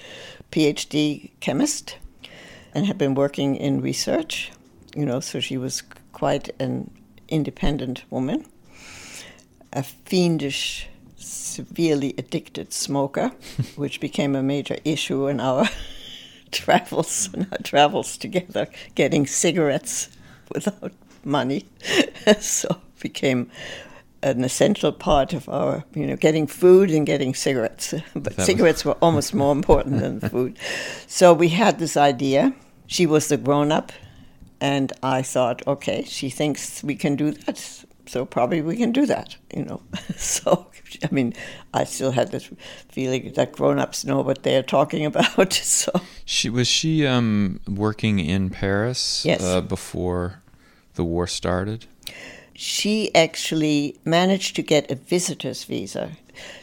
PhD 0.51 1.31
chemist 1.41 1.99
and 2.75 2.87
had 2.87 2.99
been 2.99 3.15
working 3.15 3.57
in 3.57 3.81
research, 3.81 4.51
you 4.97 5.05
know, 5.05 5.21
so 5.21 5.41
she 5.41 5.57
was 5.57 5.83
quite 6.13 6.51
an 6.59 6.91
independent 7.29 8.05
woman. 8.11 8.47
A 9.73 9.83
fiendish 9.83 10.89
severely 11.17 12.15
addicted 12.17 12.73
smoker, 12.73 13.33
which 13.77 14.01
became 14.01 14.35
a 14.35 14.43
major 14.43 14.77
issue 14.85 15.29
in 15.29 15.41
our 15.41 15.69
travels, 16.51 17.29
in 17.35 17.47
our 17.53 17.59
travels 17.59 18.17
together, 18.17 18.69
getting 18.95 19.27
cigarettes 19.27 20.09
without 20.53 20.93
money. 21.25 21.67
so 22.41 22.81
became 23.01 23.51
an 24.25 24.43
essential 24.45 24.93
part 24.93 25.33
of 25.33 25.49
our, 25.49 25.85
you 25.95 26.07
know, 26.07 26.17
getting 26.17 26.47
food 26.47 26.91
and 26.91 27.07
getting 27.07 27.35
cigarettes. 27.35 27.95
But 28.15 28.37
that 28.37 28.47
cigarettes 28.47 28.85
was... 28.85 28.95
were 28.95 29.01
almost 29.01 29.35
more 29.35 29.53
important 29.61 30.01
than 30.01 30.21
food. 30.21 30.59
So 31.07 31.33
we 31.33 31.49
had 31.51 31.79
this 31.79 31.97
idea. 31.97 32.53
She 32.87 33.07
was 33.07 33.29
the 33.29 33.37
grown 33.37 33.73
up, 33.73 33.93
and 34.61 34.93
I 35.03 35.23
thought, 35.23 35.67
okay, 35.67 36.05
she 36.05 36.31
thinks 36.31 36.83
we 36.83 36.97
can 36.97 37.17
do 37.17 37.31
that 37.31 37.85
so 38.07 38.25
probably 38.25 38.61
we 38.61 38.77
can 38.77 38.93
do 38.93 39.07
that, 39.07 39.37
you 39.55 39.65
know. 39.65 39.81
so, 40.17 40.67
I 41.03 41.09
mean, 41.11 41.33
I 41.73 41.85
still 41.85 42.13
had 42.13 42.31
this 42.31 42.51
feeling 42.91 43.33
that 43.33 43.53
grown-ups 43.53 44.05
know 44.05 44.21
what 44.21 44.43
they're 44.43 44.63
talking 44.63 45.07
about. 45.07 45.53
So 45.53 45.93
she 46.25 46.51
was 46.51 46.69
she 46.69 47.07
um, 47.07 47.61
working 47.67 48.19
in 48.19 48.51
Paris 48.51 49.25
yes. 49.25 49.43
uh, 49.43 49.61
before 49.61 50.43
the 50.95 51.05
war 51.05 51.27
started. 51.27 51.87
She 52.55 53.15
actually 53.15 53.99
managed 54.05 54.57
to 54.57 54.63
get 54.63 54.91
a 54.91 54.95
visitor's 54.95 55.65
visa 55.65 56.13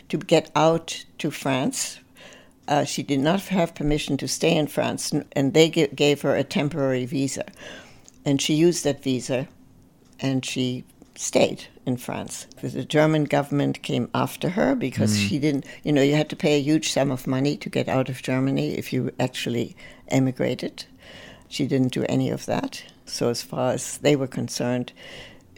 to 0.09 0.17
get 0.17 0.49
out 0.55 1.05
to 1.17 1.31
France. 1.31 1.99
Uh, 2.67 2.85
she 2.85 3.03
did 3.03 3.19
not 3.19 3.41
have 3.43 3.75
permission 3.75 4.17
to 4.17 4.27
stay 4.27 4.55
in 4.55 4.67
France, 4.67 5.13
and 5.33 5.53
they 5.53 5.69
gave 5.69 6.21
her 6.21 6.35
a 6.35 6.43
temporary 6.43 7.05
visa. 7.05 7.45
And 8.23 8.41
she 8.41 8.53
used 8.53 8.83
that 8.85 9.03
visa, 9.03 9.47
and 10.19 10.45
she 10.45 10.85
stayed 11.15 11.65
in 11.85 11.97
France. 11.97 12.47
The 12.61 12.85
German 12.85 13.25
government 13.25 13.81
came 13.81 14.09
after 14.13 14.49
her 14.49 14.75
because 14.75 15.17
mm. 15.17 15.27
she 15.27 15.39
didn't, 15.39 15.65
you 15.83 15.91
know, 15.91 16.01
you 16.01 16.15
had 16.15 16.29
to 16.29 16.35
pay 16.35 16.55
a 16.57 16.61
huge 16.61 16.91
sum 16.91 17.11
of 17.11 17.27
money 17.27 17.57
to 17.57 17.69
get 17.69 17.87
out 17.87 18.09
of 18.09 18.21
Germany 18.21 18.77
if 18.77 18.93
you 18.93 19.11
actually 19.19 19.75
emigrated. 20.07 20.85
She 21.47 21.67
didn't 21.67 21.93
do 21.93 22.05
any 22.07 22.29
of 22.29 22.45
that. 22.45 22.83
So, 23.05 23.29
as 23.29 23.41
far 23.41 23.73
as 23.73 23.97
they 23.97 24.15
were 24.15 24.27
concerned, 24.27 24.93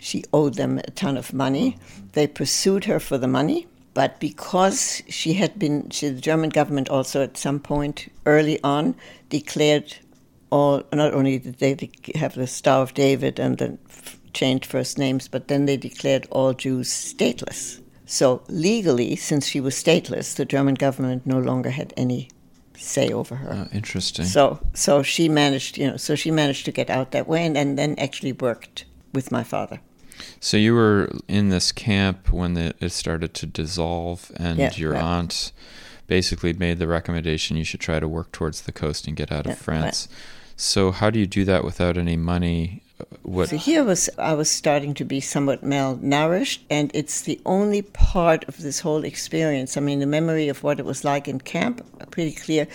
she 0.04 0.26
owed 0.34 0.56
them 0.56 0.80
a 0.80 0.92
ton 0.92 1.16
of 1.16 1.34
money. 1.34 1.78
They 2.12 2.28
pursued 2.28 2.86
her 2.86 3.00
for 3.00 3.18
the 3.18 3.28
money, 3.28 3.68
but 3.94 4.20
because 4.20 5.02
she 5.08 5.34
had 5.34 5.58
been, 5.58 5.90
she, 5.92 6.10
the 6.10 6.20
German 6.20 6.50
government 6.50 6.90
also 6.90 7.24
at 7.24 7.38
some 7.38 7.60
point 7.60 8.12
early 8.26 8.62
on 8.64 8.96
declared 9.30 9.96
all, 10.50 10.84
not 10.92 11.14
only 11.14 11.40
did 11.40 11.60
they 11.60 11.90
have 12.16 12.36
the 12.36 12.48
Star 12.48 12.82
of 12.82 12.94
David 12.94 13.40
and 13.40 13.58
the 13.58 13.78
changed 14.34 14.66
first 14.66 14.98
names, 14.98 15.28
but 15.30 15.48
then 15.48 15.66
they 15.66 15.78
declared 15.78 16.28
all 16.32 16.54
Jews 16.54 16.90
stateless. 16.90 17.80
So 18.06 18.44
legally, 18.50 19.16
since 19.16 19.48
she 19.48 19.62
was 19.62 19.74
stateless, 19.74 20.36
the 20.36 20.46
German 20.46 20.76
government 20.76 21.26
no 21.26 21.40
longer 21.40 21.70
had 21.70 21.94
any 21.96 22.30
say 22.78 23.14
over 23.14 23.36
her. 23.36 23.54
Oh, 23.54 23.76
interesting. 23.76 24.26
So 24.26 24.60
so 24.74 25.02
she 25.02 25.30
managed, 25.30 25.78
you 25.78 25.92
know, 25.92 25.98
so 25.98 26.16
she 26.16 26.30
managed 26.30 26.66
to 26.66 26.72
get 26.72 26.90
out 26.90 27.12
that 27.12 27.28
way 27.28 27.46
and, 27.46 27.56
and 27.56 27.80
then 27.80 27.96
actually 27.98 28.34
worked 28.34 28.84
with 29.14 29.32
my 29.32 29.44
father. 29.44 29.80
So 30.40 30.58
you 30.58 30.74
were 30.74 31.10
in 31.28 31.50
this 31.50 31.72
camp 31.72 32.32
when 32.32 32.54
the, 32.54 32.74
it 32.80 32.90
started 32.90 33.34
to 33.36 33.46
dissolve, 33.46 34.32
and 34.36 34.60
yeah, 34.60 34.74
your 34.76 34.94
right. 34.94 35.04
aunt 35.04 35.52
basically 36.08 36.54
made 36.54 36.80
the 36.80 36.88
recommendation 36.88 37.58
you 37.58 37.64
should 37.64 37.80
try 37.80 38.00
to 38.00 38.08
work 38.08 38.32
towards 38.32 38.62
the 38.62 38.72
coast 38.72 39.08
and 39.08 39.16
get 39.16 39.32
out 39.32 39.48
of 39.48 39.58
France. 39.58 40.08
Right. 40.10 40.18
So 40.56 40.92
how 40.92 41.10
do 41.10 41.20
you 41.20 41.26
do 41.26 41.46
that 41.46 41.64
without 41.64 41.98
any 41.98 42.18
money 42.18 42.84
what? 43.24 43.50
So 43.50 43.58
here 43.58 43.84
was 43.84 44.10
I 44.18 44.34
was 44.34 44.50
starting 44.50 44.94
to 44.96 45.06
be 45.06 45.20
somewhat 45.20 45.64
malnourished, 45.64 46.60
and 46.70 46.92
it's 46.94 47.22
the 47.22 47.40
only 47.46 47.82
part 47.82 48.48
of 48.48 48.62
this 48.62 48.80
whole 48.80 49.04
experience. 49.04 49.78
I 49.78 49.82
mean, 49.82 50.00
the 50.00 50.06
memory 50.06 50.48
of 50.50 50.64
what 50.64 50.80
it 50.80 50.86
was 50.86 51.04
like 51.04 51.28
in 51.28 51.40
camp, 51.40 51.82
pretty 52.12 52.34
clear. 52.34 52.68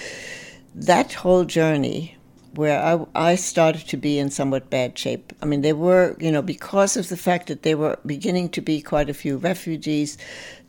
That 0.75 1.13
whole 1.13 1.45
journey 1.45 2.17
where 2.55 2.83
I, 2.83 3.31
I 3.31 3.35
started 3.35 3.87
to 3.89 3.97
be 3.97 4.19
in 4.19 4.31
somewhat 4.31 4.71
bad 4.71 4.99
shape. 4.99 5.33
I 5.43 5.47
mean, 5.47 5.63
there 5.63 5.77
were, 5.77 6.17
you 6.19 6.33
know, 6.33 6.43
because 6.43 6.97
of 6.97 7.09
the 7.09 7.17
fact 7.17 7.49
that 7.49 7.63
there 7.63 7.77
were 7.77 7.99
beginning 8.07 8.49
to 8.51 8.61
be 8.61 8.81
quite 8.81 9.11
a 9.11 9.15
few 9.15 9.37
refugees, 9.37 10.19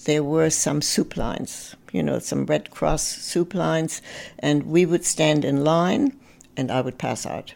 there 0.06 0.24
were 0.24 0.50
some 0.50 0.82
soup 0.82 1.18
lines, 1.18 1.76
you 1.92 2.04
know, 2.04 2.20
some 2.20 2.46
Red 2.46 2.72
Cross 2.72 3.04
soup 3.04 3.54
lines, 3.54 4.02
and 4.39 4.63
we 4.63 4.86
would 4.86 5.06
stand 5.06 5.46
in 5.46 5.63
line 5.63 6.18
and 6.58 6.72
I 6.72 6.82
would 6.82 6.98
pass 6.98 7.26
out. 7.26 7.54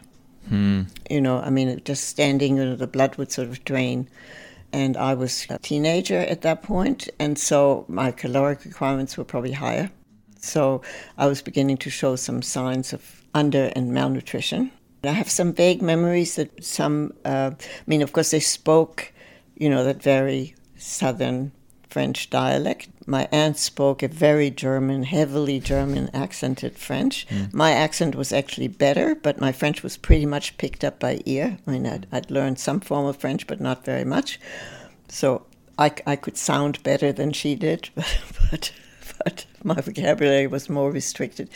Hmm. 0.48 0.82
You 1.10 1.20
know, 1.20 1.38
I 1.38 1.50
mean, 1.50 1.80
just 1.84 2.04
standing, 2.04 2.56
you 2.56 2.64
know, 2.64 2.76
the 2.76 2.86
blood 2.86 3.16
would 3.16 3.32
sort 3.32 3.48
of 3.48 3.64
drain. 3.64 4.08
And 4.72 4.96
I 4.96 5.14
was 5.14 5.46
a 5.50 5.58
teenager 5.58 6.18
at 6.18 6.42
that 6.42 6.62
point, 6.62 7.08
and 7.20 7.38
so 7.38 7.84
my 7.86 8.10
caloric 8.10 8.64
requirements 8.64 9.16
were 9.16 9.24
probably 9.24 9.52
higher. 9.52 9.92
So 10.40 10.82
I 11.16 11.26
was 11.26 11.42
beginning 11.42 11.76
to 11.78 11.90
show 11.90 12.16
some 12.16 12.42
signs 12.42 12.92
of 12.92 13.23
under 13.34 13.72
and 13.76 13.92
malnutrition. 13.92 14.70
I 15.02 15.12
have 15.12 15.30
some 15.30 15.52
vague 15.52 15.82
memories 15.82 16.36
that 16.36 16.64
some, 16.64 17.12
uh, 17.24 17.50
I 17.54 17.84
mean, 17.86 18.00
of 18.00 18.12
course, 18.12 18.30
they 18.30 18.40
spoke, 18.40 19.12
you 19.56 19.68
know, 19.68 19.84
that 19.84 20.02
very 20.02 20.54
southern 20.76 21.52
French 21.94 22.28
dialect. 22.28 22.88
My 23.06 23.28
aunt 23.30 23.56
spoke 23.56 24.02
a 24.02 24.08
very 24.08 24.50
German, 24.50 25.04
heavily 25.04 25.60
German 25.60 26.10
accented 26.12 26.76
French. 26.76 27.24
Mm. 27.28 27.54
My 27.54 27.70
accent 27.70 28.16
was 28.16 28.32
actually 28.32 28.66
better, 28.66 29.14
but 29.14 29.40
my 29.40 29.52
French 29.52 29.84
was 29.84 29.96
pretty 29.96 30.26
much 30.26 30.58
picked 30.58 30.82
up 30.82 30.98
by 30.98 31.20
ear. 31.24 31.58
I 31.66 31.70
mean, 31.70 31.86
I'd, 31.86 32.06
I'd 32.10 32.32
learned 32.32 32.58
some 32.58 32.80
form 32.80 33.06
of 33.06 33.18
French, 33.18 33.46
but 33.46 33.60
not 33.60 33.84
very 33.84 34.04
much. 34.04 34.40
So 35.08 35.46
I, 35.78 35.92
I 36.04 36.16
could 36.16 36.36
sound 36.36 36.82
better 36.82 37.12
than 37.12 37.32
she 37.32 37.54
did, 37.54 37.90
but, 38.50 38.72
but 39.24 39.46
my 39.62 39.80
vocabulary 39.80 40.48
was 40.48 40.68
more 40.68 40.90
restricted. 40.90 41.48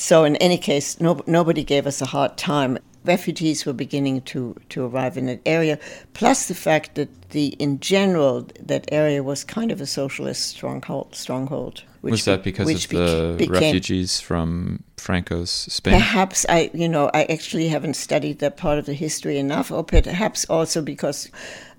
So, 0.00 0.24
in 0.24 0.36
any 0.36 0.56
case, 0.56 0.98
no, 0.98 1.20
nobody 1.26 1.62
gave 1.62 1.86
us 1.86 2.00
a 2.00 2.06
hard 2.06 2.38
time 2.38 2.78
refugees 3.04 3.64
were 3.64 3.72
beginning 3.72 4.20
to, 4.22 4.54
to 4.68 4.84
arrive 4.84 5.16
in 5.16 5.26
that 5.26 5.40
area, 5.46 5.78
plus 6.12 6.48
the 6.48 6.54
fact 6.54 6.94
that 6.96 7.30
the 7.30 7.48
in 7.58 7.80
general 7.80 8.46
that 8.60 8.84
area 8.92 9.22
was 9.22 9.44
kind 9.44 9.70
of 9.72 9.80
a 9.80 9.86
socialist 9.86 10.48
stronghold. 10.48 11.14
Stronghold. 11.14 11.82
was 12.02 12.24
that 12.24 12.42
because 12.42 12.68
of 12.68 12.90
the 12.90 13.34
became, 13.38 13.52
refugees 13.52 14.20
from 14.20 14.82
Franco's 14.96 15.50
Spain? 15.50 15.94
Perhaps 15.94 16.44
I, 16.48 16.70
you 16.74 16.88
know, 16.88 17.10
I 17.14 17.24
actually 17.24 17.68
haven't 17.68 17.94
studied 17.94 18.40
that 18.40 18.56
part 18.56 18.78
of 18.78 18.86
the 18.86 18.94
history 18.94 19.38
enough, 19.38 19.70
or 19.70 19.84
perhaps 19.84 20.44
also 20.46 20.82
because, 20.82 21.30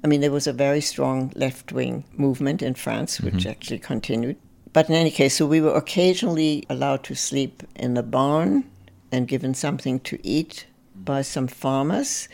I 0.04 0.08
mean, 0.08 0.22
there 0.22 0.32
was 0.32 0.48
a 0.48 0.54
very 0.54 0.82
strong 0.82 1.32
left 1.36 1.72
wing 1.72 2.04
movement 2.18 2.62
in 2.62 2.74
France, 2.74 3.22
which 3.22 3.34
mm-hmm. 3.36 3.50
actually 3.50 3.80
continued. 3.80 4.38
But 4.74 4.90
in 4.90 4.96
any 4.96 5.12
case, 5.12 5.36
so 5.36 5.46
we 5.46 5.62
were 5.62 5.76
occasionally 5.76 6.66
allowed 6.70 7.04
to 7.06 7.16
sleep 7.16 7.64
in 7.76 7.94
the 7.94 8.04
barn 8.04 8.64
and 9.12 9.28
given 9.28 9.54
something 9.54 10.00
to 10.02 10.18
eat 10.24 10.66
by 10.96 11.22
some 11.22 11.48
farmers. 11.48 12.30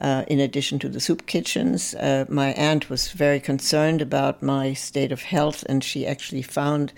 Uh, 0.00 0.24
in 0.26 0.40
addition 0.40 0.78
to 0.80 0.88
the 0.88 1.00
soup 1.00 1.26
kitchens, 1.26 1.94
uh, 1.94 2.24
my 2.28 2.52
aunt 2.54 2.90
was 2.90 3.12
very 3.12 3.38
concerned 3.40 4.02
about 4.02 4.42
my 4.42 4.72
state 4.72 5.12
of 5.12 5.22
health, 5.22 5.64
and 5.68 5.84
she 5.84 6.06
actually 6.06 6.42
found 6.42 6.92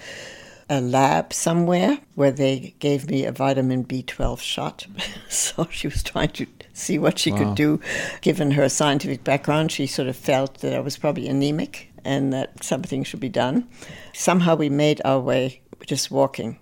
a 0.71 0.81
lab 0.81 1.31
somewhere 1.33 1.99
where 2.15 2.31
they 2.31 2.75
gave 2.79 3.11
me 3.11 3.25
a 3.27 3.33
vitamin 3.33 3.85
B12 3.85 4.41
shot. 4.41 4.87
so 5.29 5.69
she 5.71 5.87
was 5.87 6.03
trying 6.03 6.31
to 6.31 6.47
see 6.73 6.99
what 6.99 7.19
she 7.19 7.31
Wow. 7.31 7.39
could 7.39 7.55
do. 7.55 7.81
Given 8.23 8.53
her 8.53 8.69
scientific 8.71 9.23
background, 9.23 9.71
she 9.71 9.87
sort 9.87 10.09
of 10.09 10.17
felt 10.17 10.61
that 10.61 10.75
I 10.75 10.81
was 10.81 10.97
probably 10.97 11.29
anemic 11.29 11.91
and 12.05 12.33
that 12.33 12.63
something 12.63 13.05
should 13.05 13.21
be 13.21 13.29
done. 13.29 13.69
Somehow 14.13 14.55
we 14.55 14.69
made 14.69 15.01
our 15.05 15.21
way 15.21 15.63
just 15.87 16.11
walking. 16.11 16.59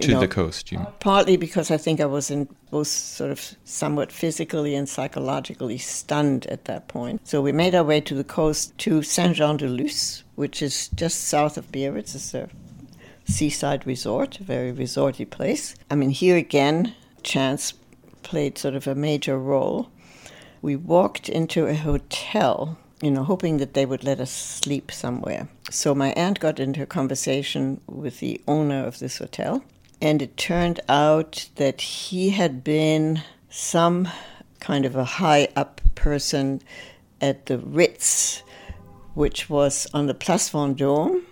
To 0.00 0.10
know, 0.10 0.20
the 0.20 0.28
coast, 0.28 0.72
you 0.72 0.84
Partly 0.98 1.36
because 1.36 1.70
I 1.70 1.76
think 1.76 2.00
I 2.00 2.06
was 2.06 2.28
in 2.28 2.48
both 2.72 2.88
sort 2.88 3.30
of 3.30 3.54
somewhat 3.62 4.10
physically 4.10 4.74
and 4.74 4.88
psychologically 4.88 5.78
stunned 5.78 6.46
at 6.46 6.64
that 6.64 6.88
point. 6.88 7.20
So 7.28 7.40
we 7.40 7.52
made 7.52 7.76
our 7.76 7.84
way 7.84 8.00
to 8.00 8.14
the 8.14 8.24
coast 8.24 8.76
to 8.78 9.02
Saint 9.02 9.36
Jean 9.36 9.56
de 9.56 9.68
Luz, 9.68 10.24
which 10.34 10.62
is 10.62 10.88
just 10.88 11.28
south 11.28 11.56
of 11.56 11.70
Biarritz. 11.70 12.16
It's 12.16 12.34
a 12.34 12.48
seaside 13.24 13.86
resort, 13.86 14.40
a 14.40 14.42
very 14.42 14.72
resorty 14.72 15.28
place. 15.28 15.76
I 15.88 15.94
mean, 15.94 16.10
here 16.10 16.36
again, 16.36 16.94
chance 17.22 17.74
played 18.22 18.58
sort 18.58 18.74
of 18.74 18.88
a 18.88 18.96
major 18.96 19.38
role. 19.38 19.90
We 20.60 20.74
walked 20.74 21.28
into 21.28 21.66
a 21.66 21.74
hotel, 21.74 22.78
you 23.04 23.10
know, 23.10 23.24
hoping 23.24 23.58
that 23.58 23.74
they 23.74 23.84
would 23.84 24.02
let 24.02 24.18
us 24.20 24.30
sleep 24.30 24.90
somewhere. 24.90 25.48
So 25.70 25.94
my 25.94 26.12
aunt 26.12 26.40
got 26.40 26.58
into 26.58 26.82
a 26.82 26.86
conversation 26.86 27.80
with 27.86 28.20
the 28.20 28.40
owner 28.48 28.84
of 28.84 28.98
this 28.98 29.18
hotel, 29.18 29.62
and 30.00 30.22
it 30.22 30.36
turned 30.36 30.80
out 30.88 31.48
that 31.56 31.80
he 31.80 32.30
had 32.30 32.64
been 32.64 33.22
some 33.50 34.08
kind 34.60 34.86
of 34.86 34.96
a 34.96 35.04
high 35.04 35.48
up 35.54 35.80
person 35.94 36.62
at 37.20 37.46
the 37.46 37.58
Ritz, 37.58 38.42
which 39.14 39.50
was 39.50 39.86
on 39.92 40.06
the 40.06 40.14
Place 40.14 40.50
Vendôme, 40.50 41.22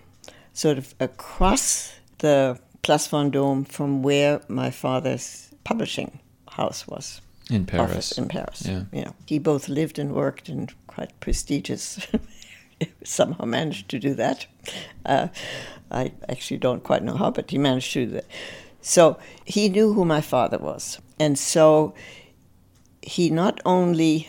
sort 0.52 0.78
of 0.78 0.94
across 1.00 1.94
the 2.18 2.58
Place 2.82 3.08
Vendôme 3.08 3.66
from 3.66 4.02
where 4.02 4.42
my 4.48 4.70
father's 4.70 5.48
publishing 5.64 6.20
house 6.48 6.86
was 6.86 7.20
in 7.50 7.66
Paris. 7.66 7.90
office 7.90 8.18
in 8.18 8.28
Paris. 8.28 8.66
Yeah. 8.66 8.84
Know, 8.92 9.14
he 9.26 9.38
both 9.38 9.68
lived 9.68 9.98
and 9.98 10.12
worked 10.12 10.48
in 10.48 10.68
quite 10.94 11.18
prestigious. 11.20 12.06
somehow 13.04 13.44
managed 13.44 13.88
to 13.90 13.98
do 13.98 14.14
that. 14.14 14.46
Uh, 15.04 15.28
I 15.90 16.12
actually 16.28 16.58
don't 16.58 16.82
quite 16.82 17.02
know 17.02 17.16
how, 17.16 17.30
but 17.30 17.50
he 17.50 17.58
managed 17.58 17.92
to 17.92 18.06
do 18.06 18.12
that. 18.12 18.26
So 18.80 19.18
he 19.44 19.68
knew 19.68 19.92
who 19.92 20.04
my 20.04 20.20
father 20.20 20.58
was, 20.58 20.98
and 21.18 21.38
so 21.38 21.94
he 23.00 23.30
not 23.30 23.60
only 23.64 24.28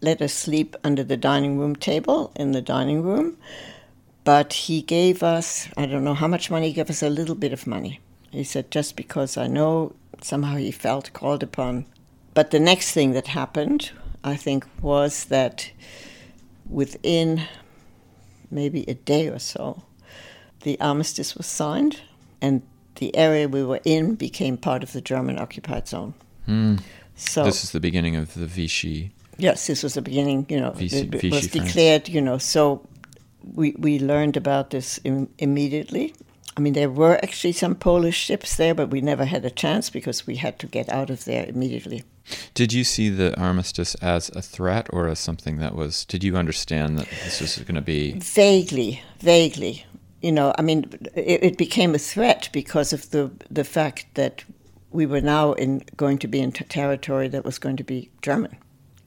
let 0.00 0.22
us 0.22 0.32
sleep 0.32 0.76
under 0.84 1.04
the 1.04 1.16
dining 1.16 1.58
room 1.58 1.76
table 1.76 2.32
in 2.36 2.52
the 2.52 2.62
dining 2.62 3.02
room, 3.02 3.36
but 4.24 4.52
he 4.52 4.82
gave 4.82 5.22
us, 5.22 5.68
I 5.76 5.86
don't 5.86 6.04
know 6.04 6.14
how 6.14 6.28
much 6.28 6.50
money, 6.50 6.68
he 6.68 6.72
gave 6.72 6.90
us 6.90 7.02
a 7.02 7.10
little 7.10 7.34
bit 7.34 7.52
of 7.52 7.66
money. 7.66 8.00
He 8.30 8.44
said, 8.44 8.70
just 8.70 8.96
because 8.96 9.36
I 9.36 9.46
know 9.46 9.94
somehow 10.20 10.56
he 10.56 10.70
felt 10.70 11.12
called 11.12 11.42
upon. 11.42 11.86
But 12.34 12.50
the 12.50 12.60
next 12.60 12.92
thing 12.92 13.12
that 13.12 13.28
happened, 13.28 13.90
I 14.24 14.36
think, 14.36 14.66
was 14.82 15.24
that 15.26 15.70
within 16.68 17.42
maybe 18.50 18.84
a 18.88 18.94
day 18.94 19.28
or 19.28 19.38
so, 19.38 19.82
the 20.62 20.78
armistice 20.80 21.36
was 21.36 21.46
signed 21.46 22.00
and 22.40 22.62
the 22.96 23.14
area 23.16 23.48
we 23.48 23.62
were 23.62 23.80
in 23.84 24.14
became 24.16 24.56
part 24.56 24.82
of 24.82 24.92
the 24.92 25.00
German 25.00 25.38
occupied 25.38 25.86
zone. 25.88 26.14
Hmm. 26.46 26.76
So 27.14 27.44
This 27.44 27.64
is 27.64 27.70
the 27.72 27.80
beginning 27.80 28.16
of 28.16 28.34
the 28.34 28.46
Vichy. 28.46 29.12
Yes, 29.38 29.66
this 29.66 29.82
was 29.82 29.94
the 29.94 30.02
beginning. 30.02 30.46
You 30.48 30.60
know, 30.60 30.70
Vichy- 30.72 30.98
it, 30.98 31.10
Vichy 31.10 31.30
was 31.30 31.46
France. 31.48 31.66
declared. 31.66 32.08
You 32.08 32.20
know, 32.20 32.38
so 32.38 32.86
we 33.54 33.74
we 33.78 33.98
learned 33.98 34.36
about 34.36 34.70
this 34.70 35.00
Im- 35.04 35.28
immediately. 35.38 36.12
I 36.56 36.60
mean, 36.60 36.72
there 36.72 36.90
were 36.90 37.16
actually 37.22 37.52
some 37.52 37.74
Polish 37.76 38.16
ships 38.16 38.56
there, 38.56 38.74
but 38.74 38.90
we 38.90 39.00
never 39.00 39.24
had 39.24 39.44
a 39.44 39.50
chance 39.50 39.90
because 39.90 40.26
we 40.26 40.36
had 40.36 40.58
to 40.58 40.66
get 40.66 40.88
out 40.88 41.08
of 41.10 41.24
there 41.24 41.46
immediately. 41.48 42.02
Did 42.54 42.72
you 42.72 42.84
see 42.84 43.08
the 43.08 43.38
armistice 43.38 43.94
as 43.96 44.28
a 44.30 44.42
threat 44.42 44.88
or 44.90 45.08
as 45.08 45.18
something 45.18 45.58
that 45.58 45.74
was? 45.74 46.04
Did 46.04 46.24
you 46.24 46.36
understand 46.36 46.98
that 46.98 47.08
this 47.24 47.40
was 47.40 47.58
going 47.58 47.74
to 47.74 47.80
be? 47.80 48.12
Vaguely, 48.18 49.02
vaguely. 49.20 49.84
You 50.20 50.32
know, 50.32 50.52
I 50.58 50.62
mean, 50.62 50.90
it, 51.14 51.42
it 51.44 51.58
became 51.58 51.94
a 51.94 51.98
threat 51.98 52.48
because 52.52 52.92
of 52.92 53.10
the 53.10 53.30
the 53.50 53.64
fact 53.64 54.06
that 54.14 54.44
we 54.90 55.06
were 55.06 55.20
now 55.20 55.52
in 55.52 55.82
going 55.96 56.18
to 56.18 56.28
be 56.28 56.40
in 56.40 56.52
t- 56.52 56.64
territory 56.64 57.28
that 57.28 57.44
was 57.44 57.58
going 57.58 57.76
to 57.76 57.84
be 57.84 58.10
German, 58.22 58.56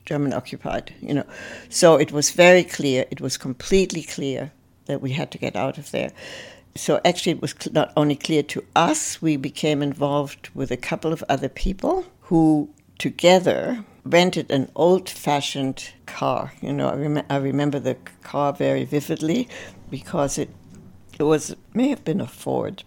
German 0.05 0.33
occupied. 0.33 0.93
You 1.01 1.15
know, 1.15 1.25
so 1.69 1.95
it 1.97 2.11
was 2.11 2.31
very 2.31 2.63
clear. 2.63 3.05
It 3.11 3.19
was 3.19 3.37
completely 3.37 4.03
clear 4.03 4.51
that 4.85 5.01
we 5.01 5.11
had 5.11 5.31
to 5.31 5.37
get 5.37 5.55
out 5.55 5.77
of 5.77 5.91
there. 5.91 6.11
So 6.75 7.01
actually, 7.03 7.33
it 7.33 7.41
was 7.41 7.53
cl- 7.59 7.73
not 7.73 7.91
only 7.97 8.15
clear 8.15 8.43
to 8.43 8.63
us. 8.75 9.21
We 9.21 9.35
became 9.37 9.81
involved 9.81 10.49
with 10.55 10.71
a 10.71 10.77
couple 10.77 11.11
of 11.11 11.23
other 11.27 11.49
people 11.49 12.05
who 12.21 12.69
together 13.01 13.83
rented 14.05 14.51
an 14.51 14.69
old-fashioned 14.75 15.91
car. 16.05 16.53
You 16.61 16.71
know, 16.71 16.87
I, 16.87 16.95
rem- 16.95 17.25
I 17.31 17.37
remember 17.37 17.79
the 17.79 17.97
car 18.21 18.53
very 18.53 18.85
vividly 18.85 19.49
because 19.89 20.37
it 20.37 20.49
it 21.17 21.23
was 21.23 21.55
may 21.73 21.87
have 21.89 22.03
been 22.03 22.21
a 22.21 22.27
Ford. 22.27 22.83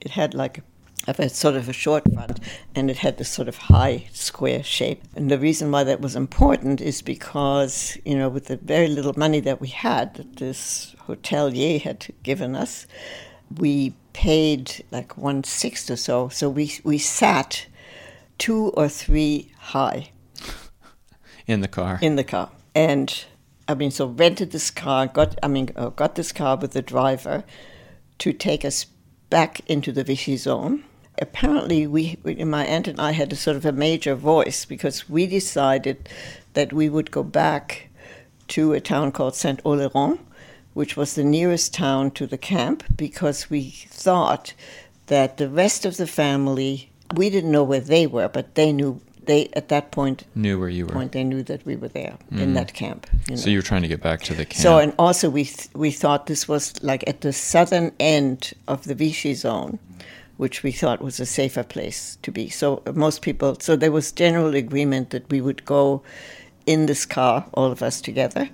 It 0.00 0.10
had 0.10 0.34
like 0.34 0.58
a, 1.06 1.14
a 1.16 1.28
sort 1.28 1.54
of 1.54 1.68
a 1.68 1.72
short 1.72 2.02
front, 2.12 2.40
and 2.74 2.90
it 2.90 2.98
had 2.98 3.18
this 3.18 3.28
sort 3.28 3.46
of 3.46 3.56
high 3.56 4.08
square 4.12 4.64
shape. 4.64 5.00
And 5.14 5.30
the 5.30 5.38
reason 5.38 5.70
why 5.70 5.84
that 5.84 6.00
was 6.00 6.16
important 6.16 6.80
is 6.80 7.00
because 7.00 7.96
you 8.04 8.16
know, 8.18 8.28
with 8.28 8.46
the 8.46 8.56
very 8.56 8.88
little 8.88 9.14
money 9.16 9.38
that 9.40 9.60
we 9.60 9.68
had, 9.68 10.14
that 10.14 10.36
this 10.38 10.96
hotelier 11.06 11.80
had 11.80 12.08
given 12.24 12.56
us, 12.56 12.88
we 13.56 13.94
paid 14.12 14.84
like 14.90 15.16
one 15.16 15.44
sixth 15.44 15.88
or 15.88 15.96
so. 15.96 16.28
So 16.30 16.48
we 16.48 16.80
we 16.82 16.98
sat 16.98 17.66
two 18.42 18.70
or 18.70 18.88
three 18.88 19.52
high 19.72 20.10
in 21.46 21.60
the 21.60 21.68
car. 21.68 21.98
in 22.02 22.16
the 22.16 22.24
car. 22.24 22.50
And 22.74 23.24
I 23.68 23.74
mean, 23.74 23.92
so 23.92 24.06
rented 24.08 24.50
this 24.50 24.68
car, 24.68 25.06
got 25.06 25.38
I 25.44 25.48
mean, 25.48 25.70
uh, 25.76 25.90
got 25.90 26.16
this 26.16 26.32
car 26.32 26.56
with 26.56 26.72
the 26.72 26.82
driver 26.82 27.44
to 28.18 28.32
take 28.32 28.64
us 28.64 28.86
back 29.30 29.60
into 29.68 29.92
the 29.92 30.02
Vichy 30.02 30.36
zone. 30.36 30.82
Apparently, 31.20 31.86
we, 31.86 32.18
we- 32.24 32.34
my 32.44 32.64
aunt 32.66 32.88
and 32.88 33.00
I 33.00 33.12
had 33.12 33.32
a 33.32 33.36
sort 33.36 33.56
of 33.56 33.64
a 33.64 33.70
major 33.70 34.16
voice 34.16 34.64
because 34.64 35.08
we 35.08 35.26
decided 35.28 36.08
that 36.54 36.72
we 36.72 36.88
would 36.88 37.12
go 37.12 37.22
back 37.22 37.90
to 38.48 38.72
a 38.72 38.80
town 38.80 39.12
called 39.12 39.36
Saint 39.36 39.62
Oleron, 39.62 40.18
which 40.74 40.96
was 40.96 41.14
the 41.14 41.22
nearest 41.24 41.72
town 41.72 42.10
to 42.12 42.26
the 42.26 42.38
camp, 42.38 42.82
because 42.96 43.48
we 43.48 43.70
thought 43.88 44.52
that 45.06 45.36
the 45.36 45.48
rest 45.48 45.84
of 45.84 45.96
the 45.96 46.06
family, 46.08 46.90
we 47.14 47.30
didn't 47.30 47.50
know 47.50 47.64
where 47.64 47.80
they 47.80 48.06
were, 48.06 48.28
but 48.28 48.54
they 48.54 48.72
knew. 48.72 49.00
They 49.24 49.48
at 49.52 49.68
that 49.68 49.92
point 49.92 50.24
Knew 50.34 50.58
where 50.58 50.68
you 50.68 50.84
were. 50.86 50.94
point 50.94 51.12
they 51.12 51.22
knew 51.22 51.44
that 51.44 51.64
we 51.64 51.76
were 51.76 51.86
there 51.86 52.16
in 52.32 52.54
that 52.54 52.74
camp. 52.74 53.06
you 53.30 53.36
So 53.36 53.50
you 53.50 53.58
were 53.58 53.62
trying 53.62 53.82
to 53.82 53.88
get 53.88 54.02
back 54.02 54.22
to 54.22 54.34
the 54.34 54.44
camp. 54.44 54.60
So 54.60 54.78
and 54.78 54.92
also 54.98 55.30
we 55.30 55.44
th- 55.44 55.68
we 55.74 55.92
thought 55.92 56.26
this 56.26 56.48
was 56.48 56.72
like 56.82 57.04
at 57.06 57.20
the 57.20 57.32
southern 57.32 57.92
end 58.00 58.52
of 58.66 58.82
the 58.82 58.96
Vichy 58.96 59.34
zone, 59.34 59.78
which 60.38 60.64
we 60.64 60.72
thought 60.72 61.00
was 61.00 61.20
a 61.20 61.26
safer 61.26 61.62
place 61.62 62.18
to 62.22 62.32
be. 62.32 62.48
So 62.48 62.82
uh, 62.84 62.90
most 62.94 63.22
people, 63.22 63.56
so 63.60 63.76
there 63.76 63.92
was 63.92 64.10
general 64.10 64.56
agreement 64.56 65.10
that 65.10 65.30
we 65.30 65.40
would 65.40 65.64
go 65.64 66.02
in 66.66 66.86
this 66.86 67.06
car, 67.06 67.44
all 67.54 67.70
of 67.70 67.80
us 67.80 68.00
together. 68.00 68.48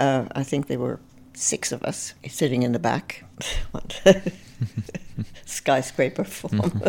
Uh, 0.00 0.24
I 0.34 0.42
think 0.42 0.66
there 0.66 0.80
were 0.80 0.98
six 1.34 1.70
of 1.70 1.84
us 1.84 2.12
sitting 2.28 2.64
in 2.64 2.72
the 2.72 2.80
back, 2.80 3.22
skyscraper 5.46 6.24
form. 6.24 6.82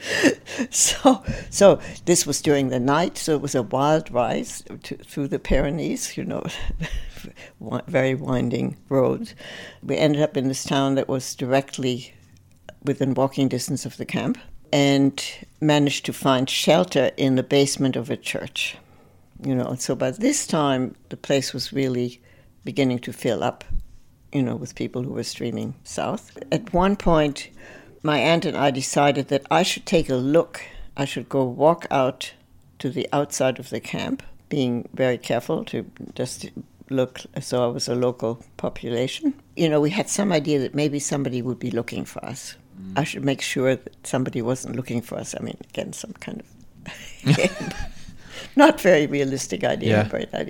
so, 0.70 1.22
so, 1.50 1.80
this 2.04 2.26
was 2.26 2.42
during 2.42 2.68
the 2.68 2.80
night. 2.80 3.18
So 3.18 3.34
it 3.34 3.40
was 3.40 3.54
a 3.54 3.62
wild 3.62 4.10
rise 4.10 4.62
to, 4.84 4.96
through 4.96 5.28
the 5.28 5.38
Pyrenees. 5.38 6.16
You 6.16 6.24
know, 6.24 6.44
very 7.86 8.14
winding 8.14 8.76
roads. 8.88 9.34
We 9.82 9.96
ended 9.96 10.22
up 10.22 10.36
in 10.36 10.48
this 10.48 10.64
town 10.64 10.94
that 10.96 11.08
was 11.08 11.34
directly 11.34 12.14
within 12.82 13.14
walking 13.14 13.48
distance 13.48 13.84
of 13.84 13.96
the 13.96 14.06
camp, 14.06 14.38
and 14.72 15.22
managed 15.60 16.04
to 16.06 16.12
find 16.12 16.48
shelter 16.48 17.10
in 17.16 17.34
the 17.34 17.42
basement 17.42 17.96
of 17.96 18.10
a 18.10 18.16
church. 18.16 18.76
You 19.42 19.54
know, 19.54 19.74
so 19.78 19.94
by 19.94 20.10
this 20.10 20.46
time 20.46 20.96
the 21.08 21.16
place 21.16 21.52
was 21.52 21.72
really 21.72 22.20
beginning 22.64 22.98
to 23.00 23.12
fill 23.12 23.42
up, 23.42 23.64
you 24.32 24.42
know, 24.42 24.56
with 24.56 24.74
people 24.74 25.02
who 25.02 25.12
were 25.12 25.22
streaming 25.22 25.74
south. 25.84 26.36
At 26.50 26.72
one 26.72 26.96
point, 26.96 27.48
my 28.02 28.18
aunt 28.18 28.44
and 28.44 28.56
I 28.56 28.70
decided 28.70 29.28
that 29.28 29.46
I 29.50 29.62
should 29.62 29.86
take 29.86 30.08
a 30.08 30.14
look. 30.16 30.62
I 30.96 31.04
should 31.04 31.28
go 31.28 31.44
walk 31.44 31.86
out 31.90 32.32
to 32.78 32.90
the 32.90 33.08
outside 33.12 33.58
of 33.58 33.70
the 33.70 33.80
camp, 33.80 34.22
being 34.48 34.88
very 34.94 35.18
careful 35.18 35.64
to 35.66 35.84
just 36.14 36.50
look 36.90 37.20
as 37.34 37.50
though 37.50 37.64
I 37.64 37.72
was 37.72 37.88
a 37.88 37.94
local 37.94 38.42
population. 38.56 39.34
You 39.56 39.68
know, 39.68 39.80
we 39.80 39.90
had 39.90 40.08
some 40.08 40.32
idea 40.32 40.58
that 40.60 40.74
maybe 40.74 40.98
somebody 40.98 41.42
would 41.42 41.58
be 41.58 41.70
looking 41.70 42.04
for 42.04 42.24
us. 42.24 42.56
Mm. 42.80 42.98
I 42.98 43.04
should 43.04 43.24
make 43.24 43.42
sure 43.42 43.76
that 43.76 44.06
somebody 44.06 44.40
wasn't 44.42 44.76
looking 44.76 45.02
for 45.02 45.16
us. 45.18 45.34
I 45.38 45.42
mean, 45.42 45.56
again, 45.68 45.92
some 45.92 46.12
kind 46.20 46.40
of 46.40 46.46
not 48.56 48.80
very 48.80 49.06
realistic 49.06 49.64
idea, 49.64 50.08
Yeah. 50.10 50.16
idea. 50.16 50.28
Uh, 50.32 50.44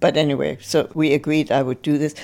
but 0.00 0.16
anyway, 0.16 0.58
so 0.60 0.88
we 0.94 1.12
agreed 1.12 1.50
I 1.50 1.62
would 1.62 1.82
do 1.82 1.98
this. 1.98 2.14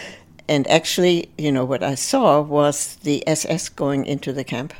And 0.49 0.69
actually, 0.69 1.31
you 1.39 1.51
know, 1.51 1.65
what 1.65 1.83
I 1.83 1.95
saw 1.95 2.41
was 2.41 2.97
the 2.97 3.27
SS 3.27 3.69
going 3.71 4.05
into 4.05 4.33
the 4.33 4.45
camp. 4.45 4.75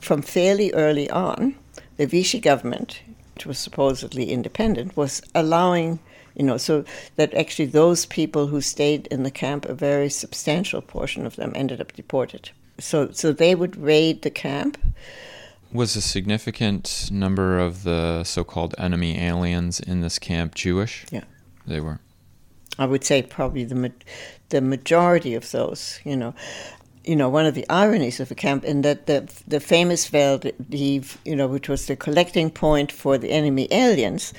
From 0.00 0.20
fairly 0.20 0.72
early 0.72 1.08
on, 1.10 1.54
the 1.96 2.06
Vichy 2.06 2.40
government, 2.40 3.00
which 3.34 3.46
was 3.46 3.58
supposedly 3.58 4.30
independent, 4.30 4.96
was 4.96 5.22
allowing, 5.34 5.98
you 6.34 6.44
know, 6.44 6.58
so 6.58 6.84
that 7.16 7.32
actually 7.34 7.66
those 7.66 8.04
people 8.06 8.48
who 8.48 8.60
stayed 8.60 9.06
in 9.06 9.22
the 9.22 9.30
camp, 9.30 9.64
a 9.64 9.74
very 9.74 10.10
substantial 10.10 10.82
portion 10.82 11.24
of 11.24 11.36
them 11.36 11.52
ended 11.54 11.80
up 11.80 11.92
deported. 11.92 12.50
So, 12.78 13.10
so 13.12 13.32
they 13.32 13.54
would 13.54 13.76
raid 13.76 14.22
the 14.22 14.30
camp. 14.30 14.76
Was 15.72 15.96
a 15.96 16.02
significant 16.02 17.08
number 17.10 17.58
of 17.58 17.84
the 17.84 18.24
so 18.24 18.44
called 18.44 18.74
enemy 18.76 19.18
aliens 19.18 19.80
in 19.80 20.02
this 20.02 20.18
camp 20.18 20.54
Jewish? 20.54 21.06
Yeah. 21.10 21.24
They 21.66 21.80
were. 21.80 22.00
I 22.78 22.86
would 22.86 23.04
say 23.04 23.22
probably 23.22 23.64
the 23.64 23.92
the 24.48 24.60
majority 24.60 25.34
of 25.34 25.50
those, 25.50 26.00
you 26.04 26.16
know, 26.16 26.34
you 27.04 27.16
know, 27.16 27.28
one 27.28 27.46
of 27.46 27.54
the 27.54 27.68
ironies 27.68 28.20
of 28.20 28.28
the 28.28 28.34
camp 28.34 28.64
in 28.64 28.82
that 28.82 29.06
the 29.06 29.28
the 29.46 29.60
famous 29.60 30.08
Vel 30.08 30.38
d'Hiv, 30.38 31.16
you 31.24 31.36
know, 31.36 31.46
which 31.48 31.68
was 31.68 31.86
the 31.86 31.96
collecting 31.96 32.50
point 32.50 32.92
for 32.92 33.18
the 33.18 33.30
enemy 33.30 33.68
aliens, 33.70 34.32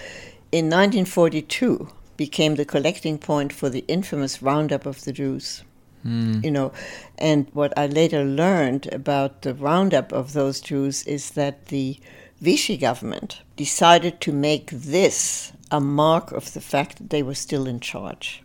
in 0.52 0.66
1942 0.66 1.90
became 2.16 2.56
the 2.56 2.66
collecting 2.66 3.18
point 3.18 3.52
for 3.52 3.70
the 3.70 3.84
infamous 3.88 4.42
roundup 4.42 4.86
of 4.86 5.04
the 5.04 5.12
Jews. 5.12 5.64
Mm. 6.06 6.44
You 6.44 6.52
know, 6.52 6.72
and 7.18 7.48
what 7.54 7.78
I 7.78 7.88
later 7.88 8.24
learned 8.24 8.92
about 8.94 9.42
the 9.44 9.54
roundup 9.54 10.12
of 10.12 10.34
those 10.34 10.60
Jews 10.60 11.04
is 11.08 11.32
that 11.32 11.68
the 11.68 11.98
Vichy 12.44 12.76
government 12.76 13.42
decided 13.56 14.20
to 14.20 14.34
make 14.34 14.70
this 14.70 15.54
a 15.72 15.80
mark 15.80 16.34
of 16.34 16.52
the 16.52 16.60
fact 16.60 16.98
that 16.98 17.10
they 17.10 17.24
were 17.24 17.36
still 17.36 17.66
in 17.66 17.80
charge. 17.80 18.44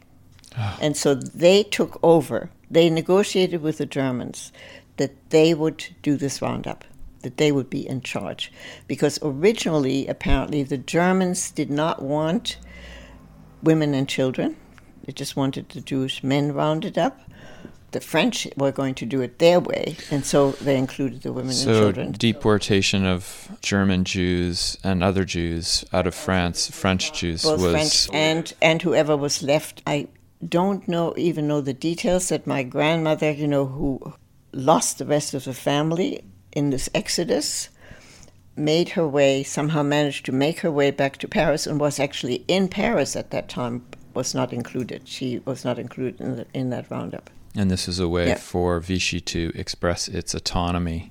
Oh. 0.57 0.79
And 0.81 0.97
so 0.97 1.15
they 1.15 1.65
took 1.65 1.99
over. 2.01 2.49
They 2.71 2.91
negotiated 2.91 3.61
with 3.61 3.79
the 3.79 3.87
Germans 3.87 4.53
that 4.99 5.31
they 5.31 5.53
would 5.53 5.85
do 6.01 6.17
this 6.17 6.41
roundup, 6.41 6.85
that 7.23 7.39
they 7.39 7.51
would 7.51 7.69
be 7.69 7.89
in 7.89 8.01
charge. 8.03 8.53
Because 8.87 9.19
originally, 9.21 10.07
apparently, 10.07 10.63
the 10.63 10.79
Germans 10.79 11.51
did 11.51 11.69
not 11.69 12.01
want 12.01 12.57
women 13.65 13.95
and 13.95 14.09
children, 14.09 14.57
they 15.03 15.13
just 15.13 15.35
wanted 15.35 15.71
the 15.71 15.81
Jewish 15.81 16.23
men 16.23 16.53
rounded 16.53 16.97
up 16.97 17.21
the 17.91 18.01
French 18.01 18.47
were 18.57 18.73
going 18.73 18.95
to 18.97 19.07
do 19.07 19.23
it 19.23 19.39
their 19.39 19.61
way, 19.61 19.97
and 20.11 20.25
so 20.25 20.53
they 20.53 20.77
included 20.77 21.23
the 21.23 21.33
women 21.33 21.53
so 21.53 21.71
and 21.71 21.79
children. 21.79 22.13
deportation 22.13 23.07
of 23.07 23.49
German 23.63 24.05
Jews 24.05 24.77
and 24.85 25.03
other 25.03 25.25
Jews 25.25 25.85
out 25.93 26.07
of 26.07 26.15
France, 26.15 26.71
French 26.71 27.13
Jews 27.13 27.43
Both 27.43 27.61
was 27.61 27.73
French 27.73 28.09
and 28.13 28.53
and 28.61 28.83
whoever 28.83 29.17
was 29.17 29.43
left. 29.43 29.83
I 29.87 30.09
don't 30.47 30.87
know 30.87 31.15
even 31.17 31.49
know 31.49 31.61
the 31.61 31.73
details 31.73 32.29
that 32.29 32.47
my 32.47 32.63
grandmother, 32.63 33.31
you 33.31 33.49
know, 33.49 33.67
who 33.67 34.13
lost 34.53 34.99
the 34.99 35.07
rest 35.07 35.33
of 35.33 35.45
the 35.45 35.55
family 35.55 36.23
in 36.53 36.71
this 36.71 36.91
exodus, 36.95 37.71
made 38.55 38.91
her 38.91 39.09
way 39.09 39.43
somehow 39.43 39.83
managed 39.83 40.27
to 40.27 40.33
make 40.33 40.61
her 40.61 40.71
way 40.71 40.91
back 40.91 41.17
to 41.19 41.29
Paris 41.29 41.67
and 41.67 41.81
was 41.81 41.99
actually 41.99 42.45
in 42.49 42.69
Paris 42.69 43.17
at 43.17 43.31
that 43.31 43.49
time. 43.49 43.87
Was 44.15 44.35
not 44.35 44.53
included. 44.53 45.07
She 45.07 45.39
was 45.45 45.65
not 45.65 45.79
included 45.79 46.21
in, 46.21 46.37
the, 46.37 46.47
in 46.53 46.71
that 46.71 46.91
roundup. 46.91 47.31
And 47.59 47.73
this 47.73 47.89
is 47.89 47.99
a 47.99 48.09
way 48.09 48.37
for 48.37 48.79
Vichy 48.79 49.21
to 49.21 49.51
express 49.57 50.07
its 50.07 50.33
autonomy. 50.33 51.11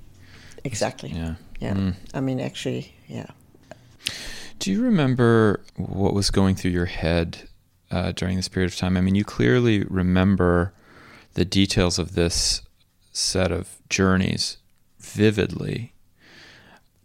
Exactly. 0.63 1.09
Yeah. 1.09 1.35
Yeah. 1.59 1.73
Mm. 1.73 1.95
I 2.13 2.21
mean, 2.21 2.39
actually, 2.39 2.95
yeah. 3.07 3.27
Do 4.59 4.71
you 4.71 4.81
remember 4.81 5.61
what 5.75 6.13
was 6.13 6.31
going 6.31 6.55
through 6.55 6.71
your 6.71 6.85
head 6.85 7.49
uh, 7.91 8.13
during 8.13 8.37
this 8.37 8.47
period 8.47 8.71
of 8.71 8.77
time? 8.77 8.95
I 8.95 9.01
mean, 9.01 9.13
you 9.13 9.25
clearly 9.25 9.83
remember 9.83 10.73
the 11.33 11.43
details 11.43 11.99
of 11.99 12.15
this 12.15 12.61
set 13.11 13.51
of 13.51 13.75
journeys 13.89 14.55
vividly. 14.99 15.91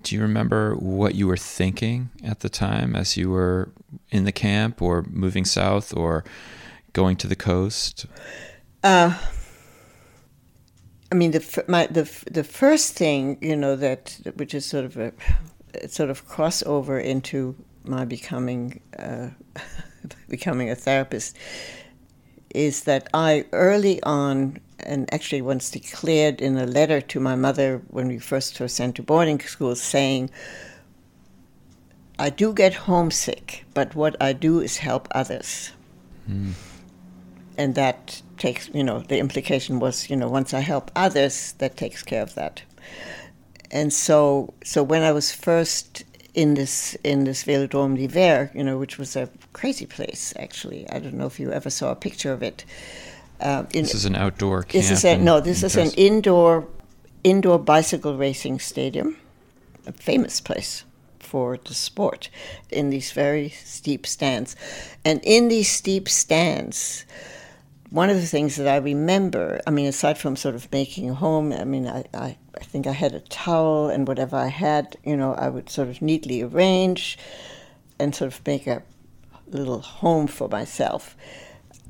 Do 0.05 0.15
you 0.15 0.23
remember 0.23 0.75
what 0.77 1.17
you 1.17 1.27
were 1.27 1.37
thinking 1.37 2.11
at 2.25 2.41
the 2.41 2.49
time 2.49 2.95
as 2.95 3.17
you 3.17 3.29
were 3.31 3.71
in 4.11 4.23
the 4.23 4.33
camp 4.33 4.81
or 4.81 5.05
moving 5.11 5.45
south 5.45 5.93
or 5.97 6.23
going 6.93 7.17
to 7.17 7.27
the 7.27 7.37
coast? 7.37 8.07
Uh, 8.83 9.17
I 11.11 11.15
mean, 11.15 11.33
the 11.33 11.65
my 11.69 11.87
the 11.87 12.05
the 12.31 12.45
first 12.45 12.95
thing 12.95 13.39
you 13.41 13.57
know 13.57 13.77
that 13.77 14.19
which 14.37 14.55
is 14.55 14.65
sort 14.65 14.85
of 14.85 14.97
a 14.97 15.13
sort 15.89 16.11
of 16.11 16.27
crossover 16.29 17.03
into 17.03 17.55
my 17.85 18.05
becoming 18.05 18.81
uh, 18.99 19.29
becoming 20.29 20.71
a 20.71 20.75
therapist 20.75 21.37
is 22.55 22.85
that 22.85 23.09
I 23.15 23.45
early 23.53 24.03
on 24.03 24.61
and 24.81 25.13
actually 25.15 25.43
once 25.43 25.71
declared 25.71 26.41
in 26.41 26.57
a 26.59 26.67
letter 26.67 27.01
to 27.01 27.21
my 27.21 27.35
mother 27.35 27.83
when 27.89 28.09
we 28.09 28.19
first 28.19 28.59
were 28.61 28.69
sent 28.69 28.97
to 28.97 29.03
boarding 29.03 29.41
school 29.41 29.75
saying 29.75 30.31
I 32.19 32.31
do 32.31 32.53
get 32.53 32.75
homesick, 32.75 33.65
but 33.75 33.95
what 33.95 34.17
I 34.21 34.33
do 34.33 34.61
is 34.61 34.77
help 34.77 35.09
others. 35.13 35.73
Mm. 36.31 36.53
And 37.57 37.75
that 37.75 38.23
takes, 38.43 38.69
you 38.75 38.85
know, 38.89 38.99
the 39.13 39.19
implication 39.19 39.79
was, 39.79 40.11
you 40.11 40.17
know, 40.17 40.29
once 40.29 40.53
I 40.53 40.61
help 40.61 40.91
others, 40.97 41.53
that 41.59 41.77
takes 41.77 42.03
care 42.03 42.23
of 42.23 42.35
that. 42.35 42.63
And 43.71 43.93
so, 43.93 44.53
so 44.65 44.83
when 44.83 45.03
I 45.03 45.13
was 45.13 45.33
first 45.33 46.05
in 46.35 46.55
this 46.55 46.97
in 47.05 47.25
this 47.25 47.45
Velodrome 47.45 47.95
d'Hiver, 47.97 48.51
you 48.55 48.65
know, 48.65 48.79
which 48.79 48.99
was 48.99 49.17
a 49.17 49.29
crazy 49.53 49.87
place 49.87 50.33
actually. 50.45 50.81
I 50.91 50.99
don't 50.99 51.15
know 51.15 51.27
if 51.27 51.39
you 51.39 51.53
ever 51.53 51.71
saw 51.71 51.93
a 51.93 51.97
picture 51.97 52.33
of 52.33 52.43
it. 52.43 52.65
Uh, 53.41 53.65
in, 53.75 53.83
this 53.83 53.95
is 53.95 54.07
an 54.07 54.17
outdoor 54.17 54.63
camp. 54.63 54.73
This 54.73 54.91
is 54.91 55.05
a, 55.05 55.17
no, 55.19 55.41
this 55.41 55.63
is 55.63 55.77
an 55.77 55.91
indoor 55.97 56.67
indoor 57.23 57.59
bicycle 57.59 58.17
racing 58.17 58.61
stadium, 58.61 59.17
a 59.87 59.93
famous 59.93 60.41
place 60.41 60.85
for 61.19 61.59
the 61.69 61.75
sport, 61.75 62.31
in 62.71 62.91
these 62.91 63.13
very 63.13 63.49
steep 63.49 64.07
stands, 64.07 64.57
and 65.05 65.21
in 65.23 65.49
these 65.49 65.71
steep 65.71 66.09
stands 66.09 67.05
one 67.93 68.09
of 68.09 68.17
the 68.17 68.27
things 68.27 68.57
that 68.57 68.67
I 68.67 68.77
remember, 68.77 69.61
I 69.67 69.71
mean, 69.71 69.87
aside 69.87 70.17
from 70.17 70.35
sort 70.35 70.55
of 70.55 70.73
making 70.73 71.11
a 71.11 71.15
home, 71.15 71.53
I 71.53 71.65
mean, 71.65 71.87
I, 71.87 72.05
I, 72.15 72.39
I, 72.59 72.65
think 72.65 72.87
I 72.87 72.93
had 72.93 73.13
a 73.13 73.21
towel 73.21 73.91
and 73.91 74.09
whatever 74.09 74.35
I 74.35 74.47
had, 74.47 74.97
you 75.05 75.15
know, 75.15 75.35
I 75.35 75.51
would 75.51 75.69
sort 75.69 75.89
of 75.89 76.01
neatly 76.01 76.41
arrange 76.41 77.19
and 77.99 78.15
sort 78.15 78.33
of 78.33 78.47
make 78.47 78.67
a 78.67 78.83
little 79.47 79.81
home 79.81 80.27
for 80.27 80.49
myself. 80.49 81.15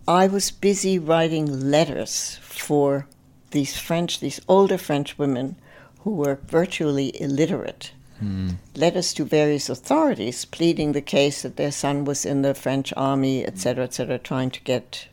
I 0.08 0.26
was 0.26 0.50
busy 0.50 0.98
writing 0.98 1.70
letters 1.70 2.36
for 2.42 3.06
these 3.52 3.78
French, 3.78 4.18
these 4.18 4.40
older 4.48 4.78
French 4.78 5.16
women 5.16 5.54
who 6.00 6.10
were 6.10 6.40
virtually 6.48 7.12
illiterate. 7.22 7.92
Mm. 8.20 8.56
Letters 8.74 9.14
to 9.14 9.24
various 9.24 9.68
authorities 9.68 10.46
pleading 10.46 10.92
the 10.92 11.00
case 11.00 11.42
that 11.42 11.54
their 11.54 11.70
son 11.70 12.04
was 12.04 12.26
in 12.26 12.42
the 12.42 12.54
French 12.54 12.92
army, 12.96 13.46
etc., 13.46 13.84
etc., 13.84 14.18
trying 14.18 14.50
to 14.50 14.60
get 14.62 15.06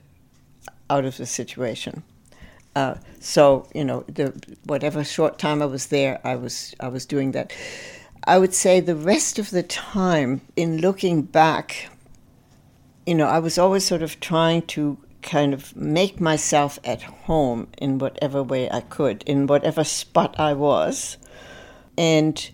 out 0.90 1.06
of 1.06 1.18
the 1.18 1.26
situation. 1.26 2.04
Uh, 2.76 2.96
so 3.20 3.68
you 3.74 3.84
know, 3.84 4.04
the 4.08 4.34
whatever 4.66 5.04
short 5.04 5.40
time 5.40 5.62
I 5.62 5.66
was 5.66 5.88
there, 5.88 6.20
I 6.24 6.36
was 6.36 6.76
I 6.80 6.88
was 6.88 7.06
doing 7.06 7.32
that. 7.32 7.52
I 8.26 8.38
would 8.38 8.54
say 8.54 8.80
the 8.80 8.96
rest 8.96 9.40
of 9.40 9.50
the 9.50 9.64
time, 9.64 10.42
in 10.56 10.80
looking 10.80 11.22
back, 11.22 11.90
you 13.06 13.16
know, 13.16 13.28
I 13.28 13.40
was 13.40 13.58
always 13.58 13.86
sort 13.86 14.02
of 14.02 14.20
trying 14.20 14.64
to 14.74 14.98
kind 15.22 15.54
of 15.54 15.76
make 15.76 16.20
myself 16.20 16.80
at 16.84 17.02
home 17.02 17.68
in 17.78 17.98
whatever 17.98 18.44
way 18.44 18.70
I 18.70 18.82
could, 18.82 19.24
in 19.24 19.48
whatever 19.48 19.84
spot 19.84 20.40
I 20.40 20.54
was, 20.54 21.18
and 21.98 22.50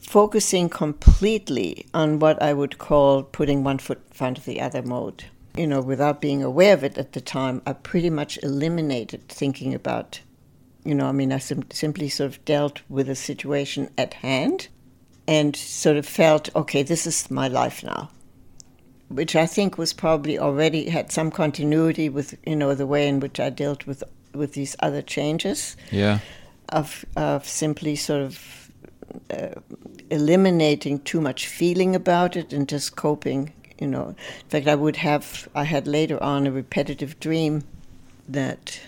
focusing 0.00 0.68
completely 0.68 1.86
on 1.92 2.18
what 2.18 2.40
I 2.40 2.52
would 2.52 2.78
call 2.78 3.22
putting 3.22 3.64
one 3.64 3.78
foot 3.78 4.02
in 4.06 4.12
front 4.12 4.38
of 4.38 4.44
the 4.44 4.60
other 4.60 4.82
mode 4.82 5.24
you 5.56 5.66
know, 5.66 5.80
without 5.80 6.20
being 6.20 6.42
aware 6.42 6.74
of 6.74 6.84
it 6.84 6.98
at 6.98 7.12
the 7.12 7.20
time, 7.20 7.62
I 7.66 7.72
pretty 7.72 8.10
much 8.10 8.38
eliminated 8.42 9.28
thinking 9.28 9.74
about, 9.74 10.20
you 10.84 10.94
know, 10.94 11.06
I 11.06 11.12
mean, 11.12 11.32
I 11.32 11.38
sim- 11.38 11.70
simply 11.70 12.08
sort 12.08 12.30
of 12.30 12.44
dealt 12.44 12.82
with 12.88 13.06
the 13.06 13.14
situation 13.14 13.90
at 13.96 14.14
hand 14.14 14.68
and 15.26 15.56
sort 15.56 15.96
of 15.96 16.06
felt, 16.06 16.54
okay, 16.54 16.82
this 16.82 17.06
is 17.06 17.30
my 17.30 17.48
life 17.48 17.82
now. 17.82 18.10
Which 19.08 19.36
I 19.36 19.46
think 19.46 19.78
was 19.78 19.92
probably 19.92 20.38
already 20.38 20.88
had 20.88 21.12
some 21.12 21.30
continuity 21.30 22.08
with, 22.08 22.36
you 22.44 22.56
know, 22.56 22.74
the 22.74 22.86
way 22.86 23.06
in 23.08 23.20
which 23.20 23.38
I 23.38 23.50
dealt 23.50 23.86
with 23.86 24.02
with 24.34 24.52
these 24.52 24.76
other 24.80 25.00
changes. 25.00 25.76
Yeah. 25.92 26.18
Of 26.70 27.04
of 27.16 27.46
simply 27.46 27.94
sort 27.94 28.22
of 28.22 28.72
uh, 29.30 29.60
eliminating 30.10 31.00
too 31.00 31.20
much 31.20 31.46
feeling 31.46 31.94
about 31.94 32.36
it 32.36 32.52
and 32.52 32.68
just 32.68 32.96
coping 32.96 33.52
you 33.80 33.86
know. 33.86 34.08
In 34.08 34.48
fact, 34.48 34.66
I 34.66 34.74
would 34.74 34.96
have, 34.96 35.48
I 35.54 35.64
had 35.64 35.86
later 35.86 36.22
on 36.22 36.46
a 36.46 36.50
repetitive 36.50 37.18
dream 37.20 37.62
that 38.28 38.80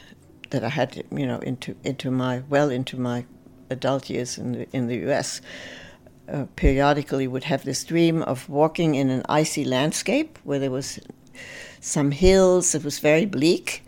that 0.50 0.64
I 0.64 0.70
had, 0.70 1.04
you 1.12 1.26
know, 1.26 1.38
into 1.40 1.74
into 1.84 2.10
my 2.10 2.42
well 2.48 2.70
into 2.70 2.98
my 2.98 3.24
adult 3.70 4.08
years 4.10 4.38
in 4.38 4.52
the 4.52 4.66
in 4.72 4.86
the 4.86 4.96
U.S. 5.08 5.40
Uh, 6.32 6.46
periodically 6.56 7.26
would 7.26 7.44
have 7.44 7.64
this 7.64 7.84
dream 7.84 8.22
of 8.22 8.48
walking 8.48 8.94
in 8.94 9.08
an 9.10 9.22
icy 9.28 9.64
landscape 9.64 10.38
where 10.44 10.58
there 10.58 10.70
was 10.70 10.98
some 11.80 12.10
hills. 12.10 12.74
It 12.74 12.84
was 12.84 12.98
very 12.98 13.26
bleak, 13.26 13.82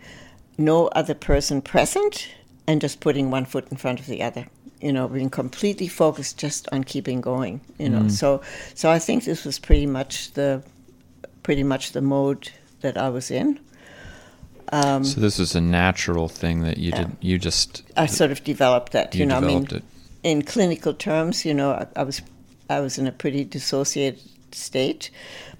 no 0.57 0.87
other 0.87 1.13
person 1.13 1.61
present 1.61 2.29
and 2.67 2.81
just 2.81 2.99
putting 2.99 3.31
one 3.31 3.45
foot 3.45 3.67
in 3.71 3.77
front 3.77 3.99
of 3.99 4.05
the 4.05 4.21
other 4.23 4.45
you 4.79 4.91
know 4.93 5.07
being 5.07 5.29
completely 5.29 5.87
focused 5.87 6.37
just 6.37 6.67
on 6.71 6.83
keeping 6.83 7.21
going 7.21 7.59
you 7.77 7.89
know 7.89 8.01
Mm. 8.01 8.11
so 8.11 8.41
so 8.73 8.89
i 8.89 8.99
think 8.99 9.23
this 9.25 9.45
was 9.45 9.59
pretty 9.59 9.85
much 9.85 10.31
the 10.33 10.63
pretty 11.43 11.63
much 11.63 11.91
the 11.91 12.01
mode 12.01 12.49
that 12.81 12.97
i 12.97 13.09
was 13.09 13.31
in 13.31 13.59
um, 14.73 15.03
So 15.03 15.19
this 15.19 15.37
was 15.37 15.53
a 15.55 15.59
natural 15.61 16.29
thing 16.29 16.61
that 16.63 16.77
you 16.77 16.91
did. 16.93 17.11
You 17.19 17.37
just 17.37 17.83
i 17.97 18.05
sort 18.05 18.31
of 18.31 18.43
developed 18.43 18.91
that 18.93 19.13
you, 19.15 19.21
you 19.21 19.25
know 19.25 19.37
i 19.37 19.39
mean 19.41 19.63
developed 19.63 19.73
it. 19.73 19.83
in 20.23 20.41
clinical 20.43 20.93
terms 20.93 21.45
you 21.45 21.53
know 21.53 21.71
I, 21.71 21.87
I 21.95 22.03
was 22.03 22.21
i 22.69 22.79
was 22.79 22.97
in 22.97 23.07
a 23.07 23.11
pretty 23.11 23.43
dissociated 23.43 24.19
state 24.53 25.11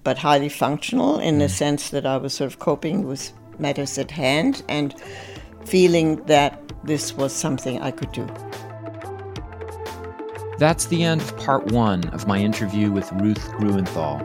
but 0.03 0.17
highly 0.17 0.49
functional 0.49 1.19
in 1.19 1.35
Mm. 1.35 1.39
the 1.39 1.49
sense 1.49 1.89
that 1.89 2.05
i 2.05 2.17
was 2.17 2.33
sort 2.33 2.51
of 2.53 2.59
coping 2.59 3.07
with 3.07 3.31
matters 3.59 3.97
at 3.97 4.11
hand 4.11 4.63
and 4.69 4.95
feeling 5.65 6.15
that 6.25 6.59
this 6.83 7.13
was 7.13 7.33
something 7.33 7.81
i 7.81 7.91
could 7.91 8.11
do 8.13 8.25
That's 10.57 10.85
the 10.87 11.03
end 11.03 11.21
of 11.21 11.35
part 11.37 11.71
one 11.71 12.07
of 12.09 12.27
my 12.27 12.37
interview 12.37 12.91
with 12.91 13.11
Ruth 13.13 13.49
Gruenthal. 13.57 14.19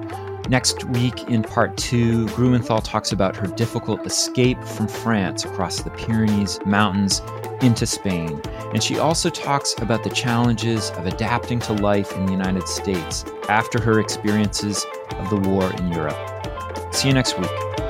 Next 0.48 0.84
week, 0.84 1.24
in 1.24 1.42
part 1.42 1.76
two, 1.76 2.26
Gruenthal 2.26 2.82
talks 2.84 3.10
about 3.10 3.34
her 3.34 3.48
difficult 3.48 4.06
escape 4.06 4.62
from 4.62 4.86
France 4.86 5.44
across 5.44 5.82
the 5.82 5.90
Pyrenees 5.90 6.60
Mountains 6.64 7.20
into 7.62 7.84
Spain. 7.84 8.40
And 8.72 8.80
she 8.80 8.98
also 8.98 9.28
talks 9.28 9.74
about 9.78 10.04
the 10.04 10.10
challenges 10.10 10.90
of 10.90 11.06
adapting 11.06 11.58
to 11.60 11.72
life 11.72 12.12
in 12.12 12.26
the 12.26 12.32
United 12.32 12.68
States 12.68 13.24
after 13.48 13.80
her 13.80 13.98
experiences 13.98 14.86
of 15.10 15.30
the 15.30 15.48
war 15.48 15.68
in 15.78 15.92
Europe. 15.92 16.94
See 16.94 17.08
you 17.08 17.14
next 17.14 17.36
week. 17.40 17.85